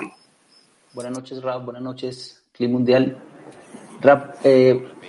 Buenas 0.94 1.18
noches, 1.18 1.42
Rab. 1.42 1.66
Buenas 1.66 1.82
noches, 1.82 2.16
Clima 2.58 2.78
Mundial. 2.78 3.16
Rab, 4.00 4.38
eh, 4.44 4.80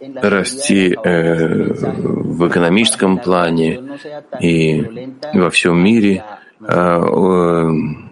расти 0.00 0.94
э, 0.94 1.72
в 1.72 2.48
экономическом 2.48 3.18
плане 3.18 3.98
и 4.40 5.10
во 5.34 5.50
всем 5.50 5.82
мире. 5.82 6.24
Э, 6.60 7.00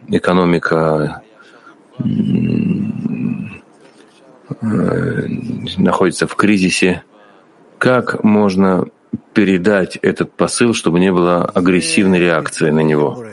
экономика 0.09 1.22
э, 1.99 2.05
находится 5.78 6.26
в 6.26 6.37
кризисе. 6.37 7.03
Как 7.78 8.22
можно 8.24 8.87
передать 9.32 9.97
этот 9.97 10.32
посыл, 10.32 10.74
чтобы 10.74 11.01
не 11.01 11.12
было 11.12 11.45
агрессивной 11.45 12.18
реакции 12.18 12.70
на 12.70 12.80
него? 12.80 13.24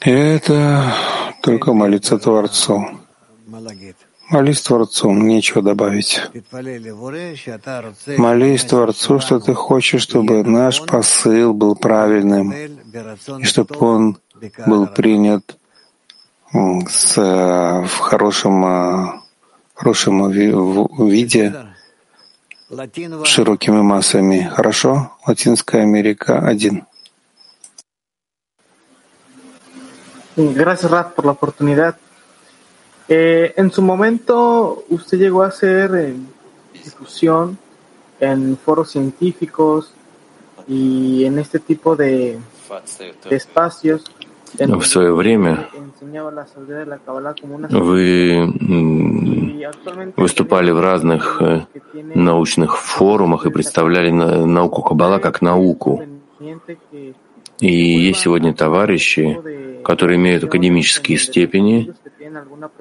Это 0.00 0.92
только 1.42 1.72
молиться 1.72 2.18
Творцу. 2.18 2.84
Молись 4.30 4.62
Творцу, 4.62 5.10
нечего 5.12 5.62
добавить. 5.62 6.22
Молись 8.16 8.64
Творцу, 8.64 9.20
что 9.20 9.40
ты 9.40 9.54
хочешь, 9.54 10.02
чтобы 10.02 10.42
наш 10.42 10.84
посыл 10.86 11.52
был 11.52 11.76
правильным, 11.76 12.52
и 13.38 13.44
чтобы 13.44 13.76
он 13.78 14.18
был 14.66 14.86
принят 14.86 15.58
с, 16.88 17.16
в 17.16 17.98
хорошем, 17.98 19.22
хорошем 19.74 20.30
виде, 20.30 21.54
широкими 23.24 23.82
массами. 23.82 24.50
Хорошо? 24.50 25.12
Латинская 25.26 25.82
Америка 25.82 26.38
один. 26.38 26.86
Gracias, 30.34 30.90
Raf, 30.90 31.12
por 31.14 31.26
la 31.26 31.32
oportunidad. 31.32 31.96
Eh, 33.14 33.52
en 33.58 33.70
su 33.70 33.82
momento, 33.82 34.84
usted 34.88 35.18
llegó 35.18 35.42
a 35.42 35.48
hacer 35.48 35.90
eh, 35.94 36.14
discusión 36.72 37.58
en 38.18 38.56
foros 38.56 38.90
científicos 38.92 39.92
y 40.66 41.24
en 41.26 41.38
este 41.38 41.58
tipo 41.58 41.94
de, 41.94 42.38
de 43.28 43.36
espacios. 43.36 44.10
В 44.58 44.86
свое 44.86 45.12
время 45.12 45.68
вы 47.70 48.46
выступали 50.16 50.70
в 50.70 50.80
разных 50.80 51.42
э, 51.42 51.66
научных 52.14 52.78
форумах 52.78 53.44
и 53.44 53.50
представляли 53.50 54.10
науку 54.10 54.82
Каббала 54.82 55.18
как 55.18 55.42
науку. 55.42 56.02
И 57.60 57.76
есть 58.08 58.20
сегодня 58.20 58.54
товарищи, 58.54 59.38
которые 59.84 60.16
имеют 60.16 60.44
академические 60.44 61.18
степени, 61.18 61.94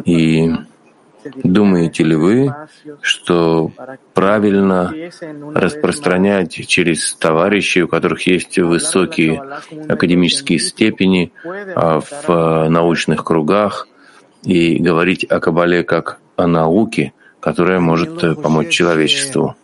и 0.06 0.52
думаете 1.44 2.04
ли 2.04 2.16
вы, 2.16 2.54
что 3.02 3.72
правильно 4.14 4.94
распространять 5.54 6.68
через 6.68 7.14
товарищей, 7.14 7.84
у 7.84 7.88
которых 7.88 8.26
есть 8.28 8.58
высокие 8.58 9.42
академические 9.88 10.60
степени 10.60 11.32
а, 11.76 12.00
в 12.02 12.70
научных 12.70 13.24
кругах, 13.24 13.88
и 14.44 14.78
говорить 14.78 15.24
о 15.24 15.40
Кабале 15.40 15.84
как 15.84 16.20
о 16.36 16.48
науке, 16.48 17.14
которая 17.40 17.80
может 17.80 18.42
помочь 18.42 18.70
человечеству? 18.70 19.56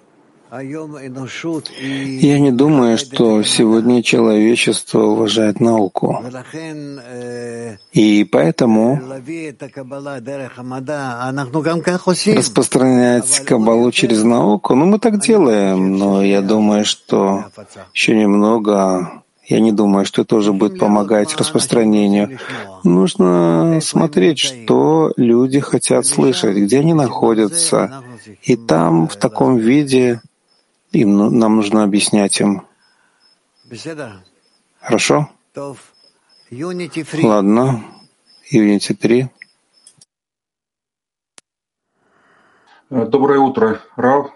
Я 0.49 2.39
не 2.39 2.51
думаю, 2.51 2.97
что 2.97 3.43
сегодня 3.43 4.01
человечество 4.01 5.01
уважает 5.03 5.59
науку. 5.59 6.23
И 7.91 8.23
поэтому 8.23 9.01
распространять 12.35 13.39
Кабалу 13.45 13.91
через 13.91 14.23
науку, 14.23 14.75
ну 14.75 14.85
мы 14.85 14.99
так 14.99 15.19
делаем, 15.19 15.97
но 15.97 16.23
я 16.23 16.41
думаю, 16.41 16.85
что 16.85 17.45
еще 17.93 18.15
немного 18.15 19.23
я 19.47 19.61
не 19.61 19.71
думаю, 19.71 20.05
что 20.05 20.21
это 20.23 20.29
тоже 20.29 20.51
будет 20.51 20.77
помогать 20.77 21.35
распространению. 21.37 22.37
Нужно 22.83 23.79
смотреть, 23.81 24.39
что 24.39 25.13
люди 25.15 25.61
хотят 25.61 26.05
слышать, 26.05 26.57
где 26.57 26.79
они 26.79 26.93
находятся. 26.93 28.03
И 28.43 28.57
там 28.57 29.07
в 29.07 29.15
таком 29.15 29.55
виде 29.57 30.21
им, 30.91 31.17
ну, 31.17 31.29
нам 31.29 31.57
нужно 31.57 31.83
объяснять 31.83 32.39
им. 32.39 32.65
Хорошо? 34.79 35.29
Ладно. 37.23 37.83
Unity 38.53 38.93
3. 38.93 39.27
Доброе 42.89 43.39
утро, 43.39 43.81
Рав, 43.97 44.31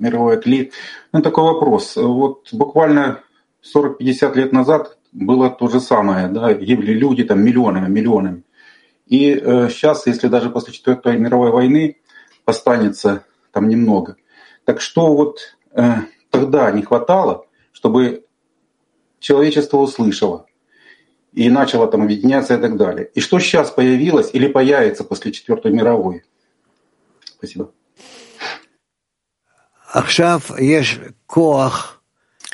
мировой 0.00 0.40
Кли. 0.40 0.72
Ну, 1.12 1.22
такой 1.22 1.44
вопрос. 1.44 1.94
Вот 1.94 2.48
буквально 2.52 3.22
40-50 3.62 4.34
лет 4.34 4.52
назад 4.52 4.98
было 5.12 5.50
то 5.50 5.68
же 5.68 5.78
самое, 5.78 6.26
да, 6.26 6.52
гибли 6.52 6.92
люди 6.92 7.22
там 7.22 7.44
миллионами, 7.44 7.88
миллионами. 7.88 8.42
И 9.06 9.30
э, 9.30 9.68
сейчас, 9.70 10.08
если 10.08 10.26
даже 10.26 10.50
после 10.50 10.72
Четвертой 10.72 11.16
мировой 11.16 11.52
войны 11.52 11.98
останется 12.44 13.24
там 13.52 13.68
немного, 13.68 14.16
так 14.64 14.80
что 14.80 15.14
вот 15.14 15.38
Э, 15.38 15.55
тогда 16.30 16.70
не 16.70 16.82
хватало, 16.82 17.46
чтобы 17.72 18.24
человечество 19.20 19.78
услышало 19.78 20.46
и 21.32 21.50
начало 21.50 21.86
там 21.86 22.02
объединяться 22.02 22.54
и 22.54 22.60
так 22.60 22.76
далее. 22.76 23.10
И 23.14 23.20
что 23.20 23.38
сейчас 23.38 23.70
появилось 23.70 24.30
или 24.32 24.48
появится 24.48 25.04
после 25.04 25.32
Четвертой 25.32 25.72
мировой? 25.72 26.24
Спасибо. 27.24 27.70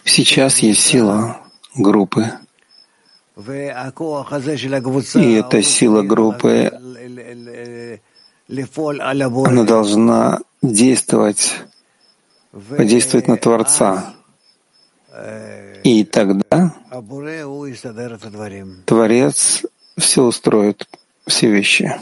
Сейчас 0.05 0.59
есть 0.59 0.81
сила 0.81 1.41
группы. 1.77 2.31
И 3.37 5.33
эта 5.33 5.63
сила 5.63 6.03
группы, 6.03 6.71
она 9.47 9.65
должна 9.65 10.39
действовать 10.61 11.55
подействовать 12.53 13.29
на 13.29 13.37
Творца. 13.37 14.15
И 15.85 16.05
тогда 16.05 16.75
Творец 18.87 19.65
все 19.99 20.23
устроит, 20.23 20.89
все 21.27 21.51
вещи. 21.51 21.93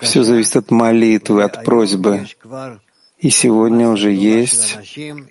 Все 0.00 0.22
зависит 0.22 0.56
от 0.56 0.70
молитвы, 0.70 1.42
от 1.42 1.64
просьбы. 1.64 2.26
И 3.18 3.28
сегодня 3.28 3.90
уже 3.90 4.12
есть 4.12 4.78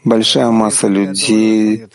большая 0.04 0.52
масса 0.52 0.88
людей 0.88 1.88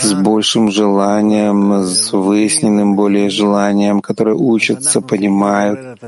с 0.00 0.14
большим 0.14 0.70
желанием, 0.70 1.84
с 1.84 2.12
выясненным 2.12 2.96
более 2.96 3.28
желанием, 3.28 4.00
которые 4.00 4.36
учатся, 4.36 5.02
понимают. 5.02 6.00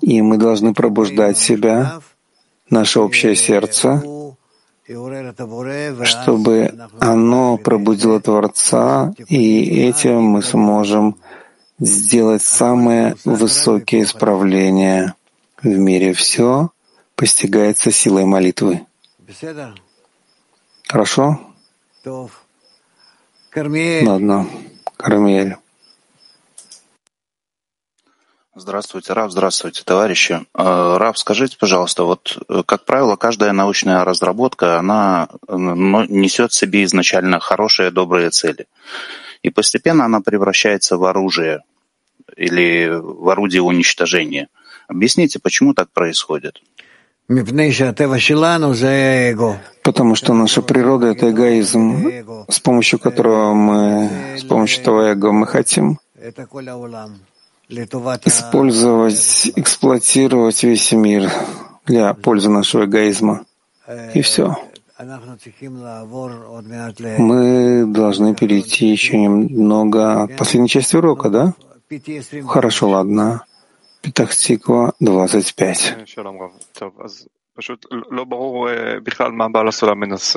И 0.00 0.22
мы 0.22 0.38
должны 0.38 0.72
пробуждать 0.72 1.36
себя 1.36 2.00
наше 2.72 3.00
общее 3.00 3.36
сердце, 3.36 4.02
чтобы 6.04 6.88
оно 6.98 7.56
пробудило 7.58 8.20
Творца, 8.20 9.14
и 9.28 9.86
этим 9.88 10.22
мы 10.22 10.42
сможем 10.42 11.16
сделать 11.78 12.42
самые 12.42 13.16
высокие 13.24 14.02
исправления 14.02 15.14
в 15.62 15.68
мире. 15.68 16.12
Все 16.12 16.70
постигается 17.14 17.92
силой 17.92 18.24
молитвы. 18.24 18.80
Хорошо? 20.88 21.40
Ладно. 24.06 24.46
Кармель. 24.96 25.56
Здравствуйте, 28.54 29.14
Рав, 29.14 29.32
здравствуйте, 29.32 29.82
товарищи. 29.82 30.40
Э, 30.54 30.96
Рав, 30.98 31.18
скажите, 31.18 31.56
пожалуйста, 31.58 32.04
вот, 32.04 32.38
э, 32.50 32.62
как 32.66 32.84
правило, 32.84 33.16
каждая 33.16 33.52
научная 33.52 34.04
разработка, 34.04 34.78
она 34.78 35.28
э, 35.48 35.56
несет 35.56 36.52
в 36.52 36.54
себе 36.54 36.84
изначально 36.84 37.40
хорошие, 37.40 37.90
добрые 37.90 38.28
цели. 38.28 38.66
И 39.42 39.48
постепенно 39.48 40.04
она 40.04 40.20
превращается 40.20 40.98
в 40.98 41.04
оружие 41.04 41.62
или 42.36 42.90
в 42.92 43.26
орудие 43.30 43.62
уничтожения. 43.62 44.48
Объясните, 44.86 45.38
почему 45.38 45.72
так 45.72 45.88
происходит? 45.90 46.60
Потому 49.82 50.14
что 50.14 50.34
наша 50.34 50.60
природа— 50.60 51.06
это 51.12 51.30
эгоизм, 51.30 52.44
с 52.50 52.60
помощью 52.60 52.98
которого 52.98 53.54
мы, 53.54 54.10
с 54.36 54.44
помощью 54.44 54.84
того 54.84 55.04
эго 55.04 55.32
мы 55.32 55.46
хотим 55.46 55.98
использовать, 58.24 59.50
эксплуатировать 59.56 60.62
весь 60.62 60.92
мир 60.92 61.30
для 61.86 62.14
пользы 62.14 62.50
нашего 62.50 62.84
эгоизма. 62.84 63.44
И 64.14 64.22
все. 64.22 64.56
Мы 67.18 67.84
должны 67.86 68.34
перейти 68.34 68.86
еще 68.86 69.16
немного 69.16 70.28
к 70.28 70.36
последней 70.36 70.68
части 70.68 70.96
урока, 70.96 71.28
да? 71.28 71.54
Хорошо, 72.46 72.88
ладно. 72.88 73.44
Петахтиква 74.00 74.94
25. 75.00 75.96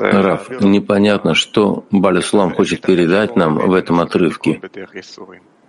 Раф, 0.02 0.50
непонятно, 0.60 1.34
что 1.34 1.84
Балисулам 1.90 2.54
хочет 2.54 2.82
передать 2.82 3.36
нам 3.36 3.56
в 3.56 3.72
этом 3.72 4.00
отрывке. 4.00 4.60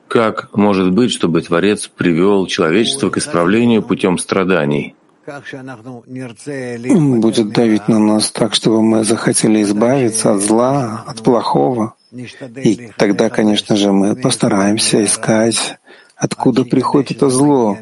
Как 0.07 0.55
может 0.55 0.91
быть, 0.91 1.11
чтобы 1.11 1.41
Творец 1.41 1.87
привел 1.87 2.47
человечество 2.47 3.09
к 3.09 3.17
исправлению 3.17 3.81
путем 3.83 4.17
страданий? 4.17 4.95
Он 5.27 7.19
будет 7.19 7.49
давить 7.49 7.87
на 7.89 7.99
нас 7.99 8.31
так, 8.31 8.53
чтобы 8.53 8.81
мы 8.81 9.03
захотели 9.03 9.61
избавиться 9.61 10.33
от 10.33 10.41
зла, 10.41 11.03
от 11.05 11.21
плохого. 11.21 11.95
И 12.11 12.91
тогда, 12.97 13.29
конечно 13.29 13.75
же, 13.75 13.91
мы 13.91 14.15
постараемся 14.15 15.03
искать 15.03 15.77
откуда 16.17 16.65
приходит 16.65 17.11
это 17.17 17.29
зло, 17.29 17.77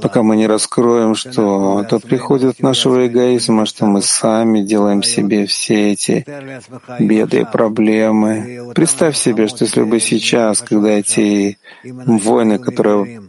пока 0.00 0.22
мы 0.22 0.36
не 0.36 0.46
раскроем, 0.46 1.14
что 1.14 1.82
это 1.82 1.98
приходит 1.98 2.50
от 2.50 2.60
нашего 2.60 3.06
эгоизма, 3.06 3.66
что 3.66 3.86
мы 3.86 4.02
сами 4.02 4.62
делаем 4.62 5.02
себе 5.02 5.46
все 5.46 5.92
эти 5.92 6.24
беды 7.00 7.40
и 7.40 7.44
проблемы. 7.44 8.72
Представь 8.74 9.16
себе, 9.16 9.48
что 9.48 9.64
если 9.64 9.82
бы 9.82 9.98
сейчас, 10.00 10.62
когда 10.62 10.90
эти 10.90 11.58
войны, 11.84 12.58
которые 12.58 13.22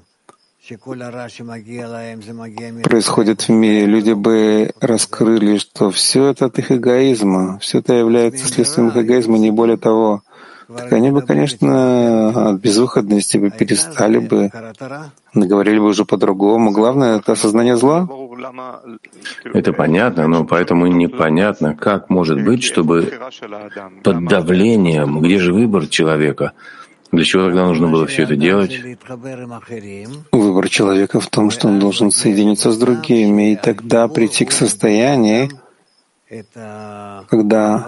происходят 2.83 3.41
в 3.41 3.49
мире, 3.49 3.85
люди 3.85 4.11
бы 4.11 4.71
раскрыли, 4.81 5.57
что 5.57 5.91
все 5.91 6.27
это 6.27 6.45
от 6.45 6.59
их 6.59 6.71
эгоизма, 6.71 7.57
все 7.59 7.79
это 7.79 7.93
является 7.93 8.45
следствием 8.47 8.89
их 8.89 8.97
эгоизма, 8.97 9.37
не 9.37 9.51
более 9.51 9.77
того 9.77 10.23
они 10.69 11.11
бы, 11.11 11.21
конечно, 11.21 12.49
от 12.49 12.59
безвыходности 12.61 13.37
бы 13.37 13.49
перестали 13.49 14.17
бы, 14.19 14.51
говорили 15.33 15.79
бы 15.79 15.85
уже 15.85 16.05
по-другому. 16.05 16.71
Главное— 16.71 17.17
это 17.19 17.33
осознание 17.33 17.77
зла. 17.77 18.07
Это 19.53 19.73
понятно, 19.73 20.27
но 20.27 20.45
поэтому 20.45 20.87
непонятно, 20.87 21.75
как 21.75 22.09
может 22.09 22.43
быть, 22.43 22.63
чтобы 22.63 23.11
под 24.03 24.25
давлением, 24.25 25.21
где 25.21 25.39
же 25.39 25.53
выбор 25.53 25.87
человека, 25.87 26.53
для 27.11 27.23
чего 27.23 27.45
тогда 27.45 27.65
нужно 27.65 27.87
было 27.87 28.05
все 28.05 28.23
это 28.23 28.35
делать? 28.35 28.81
Выбор 30.31 30.69
человека 30.69 31.19
в 31.21 31.27
том, 31.27 31.49
что 31.51 31.69
он 31.69 31.79
должен 31.79 32.11
соединиться 32.11 32.71
с 32.71 32.77
другими 32.77 33.53
и 33.53 33.55
тогда 33.55 34.07
прийти 34.09 34.43
к 34.45 34.51
состоянию, 34.51 35.49
когда 36.29 37.85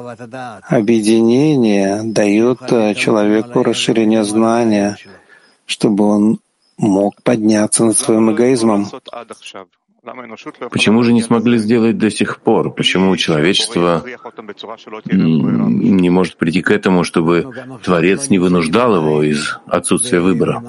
объединение 0.70 2.04
дает 2.04 2.60
человеку 2.96 3.64
расширение 3.64 4.24
знания, 4.24 4.98
чтобы 5.66 6.06
он 6.06 6.40
мог 6.78 7.22
подняться 7.22 7.84
над 7.84 7.98
своим 7.98 8.32
эгоизмом. 8.32 8.88
Почему 10.72 11.04
же 11.04 11.14
не 11.14 11.22
смогли 11.22 11.58
сделать 11.58 11.98
до 11.98 12.10
сих 12.10 12.40
пор? 12.40 12.72
Почему 12.74 13.16
человечество 13.18 14.04
не 15.06 16.10
может 16.10 16.38
прийти 16.38 16.62
к 16.62 16.72
этому, 16.72 17.04
чтобы 17.04 17.52
Творец 17.84 18.30
не 18.30 18.40
вынуждал 18.40 18.96
его 18.96 19.24
из 19.24 19.60
отсутствия 19.68 20.22
выбора? 20.22 20.64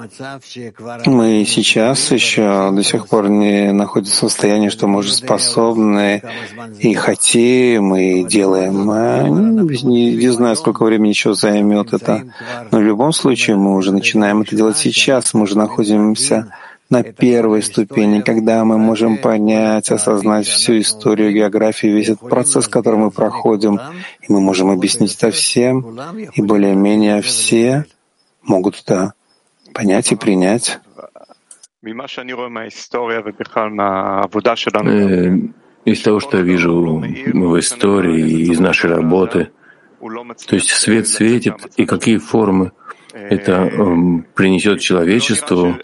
Мы 1.05 1.45
сейчас 1.47 2.11
еще 2.11 2.71
до 2.71 2.83
сих 2.83 3.07
пор 3.07 3.29
не 3.29 3.71
находимся 3.71 4.15
в 4.15 4.29
состоянии, 4.29 4.69
что 4.69 4.87
мы 4.87 4.99
уже 4.99 5.13
способны 5.13 6.21
и 6.79 6.93
хотим, 6.93 7.95
и 7.95 8.23
делаем. 8.23 8.85
Не, 9.87 10.15
не 10.15 10.29
знаю, 10.29 10.55
сколько 10.55 10.83
времени 10.83 11.09
еще 11.09 11.33
займет 11.33 11.93
это. 11.93 12.23
Но 12.71 12.79
в 12.79 12.83
любом 12.83 13.13
случае 13.13 13.55
мы 13.55 13.75
уже 13.75 13.93
начинаем 13.93 14.41
это 14.41 14.55
делать 14.55 14.77
сейчас. 14.77 15.33
Мы 15.33 15.43
уже 15.43 15.57
находимся 15.57 16.51
на 16.91 17.03
первой 17.03 17.63
ступени, 17.63 18.21
когда 18.21 18.63
мы 18.65 18.77
можем 18.77 19.17
понять, 19.17 19.89
осознать 19.91 20.45
всю 20.45 20.79
историю, 20.81 21.31
географию, 21.31 21.95
весь 21.95 22.09
этот 22.09 22.29
процесс, 22.29 22.67
который 22.67 22.99
мы 22.99 23.11
проходим, 23.11 23.79
и 24.21 24.31
мы 24.31 24.41
можем 24.41 24.69
объяснить 24.69 25.15
это 25.15 25.31
всем, 25.31 25.97
и 26.33 26.41
более-менее 26.41 27.21
все 27.21 27.85
могут 28.43 28.81
это 28.83 29.13
понять 29.73 30.11
и 30.11 30.15
принять. 30.17 30.79
Э, 34.89 35.37
из 35.85 36.01
того, 36.01 36.19
что 36.19 36.37
я 36.37 36.43
вижу 36.43 36.97
в 36.99 37.59
истории, 37.59 38.51
из 38.51 38.59
нашей 38.59 38.89
работы, 38.89 39.49
то 39.99 40.55
есть 40.55 40.69
свет 40.71 41.07
светит, 41.07 41.55
и 41.77 41.85
какие 41.85 42.17
формы 42.17 42.73
это 43.13 43.51
эм, 43.53 44.25
принесет 44.35 44.79
человечеству, 44.79 45.77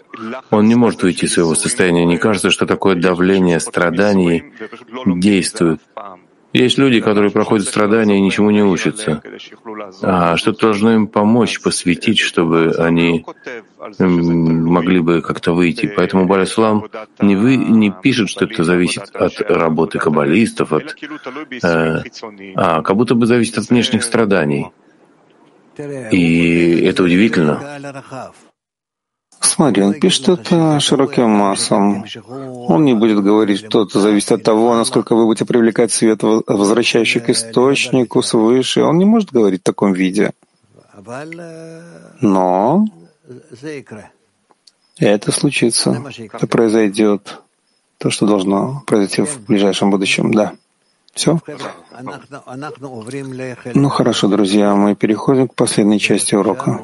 он 0.50 0.68
не 0.68 0.74
может 0.74 1.02
уйти 1.02 1.26
из 1.26 1.34
своего 1.34 1.54
состояния. 1.54 2.04
Не 2.04 2.18
кажется, 2.18 2.50
что 2.50 2.66
такое 2.66 2.94
давление 2.94 3.60
страданий 3.60 4.44
действует. 5.06 5.80
Есть 6.54 6.78
люди, 6.78 7.00
которые 7.00 7.30
проходят 7.30 7.68
страдания 7.68 8.16
и 8.16 8.22
ничему 8.22 8.50
не 8.50 8.62
учатся. 8.62 9.22
А 10.02 10.36
что-то 10.38 10.68
должно 10.68 10.94
им 10.94 11.06
помочь, 11.06 11.60
посвятить, 11.60 12.18
чтобы 12.20 12.74
они 12.78 13.24
могли 13.98 15.00
бы 15.00 15.20
как-то 15.20 15.52
выйти. 15.52 15.92
Поэтому 15.94 16.26
Баляслам 16.26 16.86
не, 17.20 17.36
вы, 17.36 17.56
не 17.56 17.90
пишет, 17.90 18.30
что 18.30 18.46
это 18.46 18.64
зависит 18.64 19.14
от 19.14 19.40
работы 19.42 19.98
каббалистов, 19.98 20.72
от, 20.72 20.96
э, 21.62 22.02
а 22.56 22.82
как 22.82 22.96
будто 22.96 23.14
бы 23.14 23.26
зависит 23.26 23.58
от 23.58 23.68
внешних 23.68 24.02
страданий. 24.02 24.68
И 26.10 26.80
это 26.84 27.02
удивительно. 27.02 28.04
Смотри, 29.40 29.82
он 29.82 29.94
пишет 29.94 30.28
это 30.28 30.80
широким 30.80 31.30
массам. 31.30 32.04
Он 32.26 32.84
не 32.84 32.94
будет 32.94 33.22
говорить, 33.22 33.58
что 33.58 33.84
это 33.84 34.00
зависит 34.00 34.32
от 34.32 34.42
того, 34.42 34.74
насколько 34.74 35.14
вы 35.14 35.26
будете 35.26 35.44
привлекать 35.44 35.92
свет, 35.92 36.22
возвращающий 36.22 37.20
к 37.20 37.30
источнику 37.30 38.22
свыше. 38.22 38.82
Он 38.82 38.98
не 38.98 39.04
может 39.04 39.30
говорить 39.32 39.60
в 39.60 39.64
таком 39.64 39.92
виде. 39.92 40.32
Но 42.20 42.84
это 44.98 45.32
случится. 45.32 46.04
Это 46.32 46.46
произойдет. 46.46 47.40
То, 47.98 48.10
что 48.10 48.26
должно 48.26 48.82
произойти 48.86 49.22
в 49.22 49.44
ближайшем 49.46 49.90
будущем. 49.90 50.32
Да. 50.32 50.52
Все? 51.18 51.36
Ну 53.74 53.88
хорошо, 53.88 54.28
друзья, 54.28 54.76
мы 54.76 54.94
переходим 54.94 55.48
к 55.48 55.54
последней 55.56 55.98
части 55.98 56.36
урока. 56.36 56.80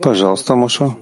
Пожалуйста, 0.00 0.56
Маша. 0.56 0.96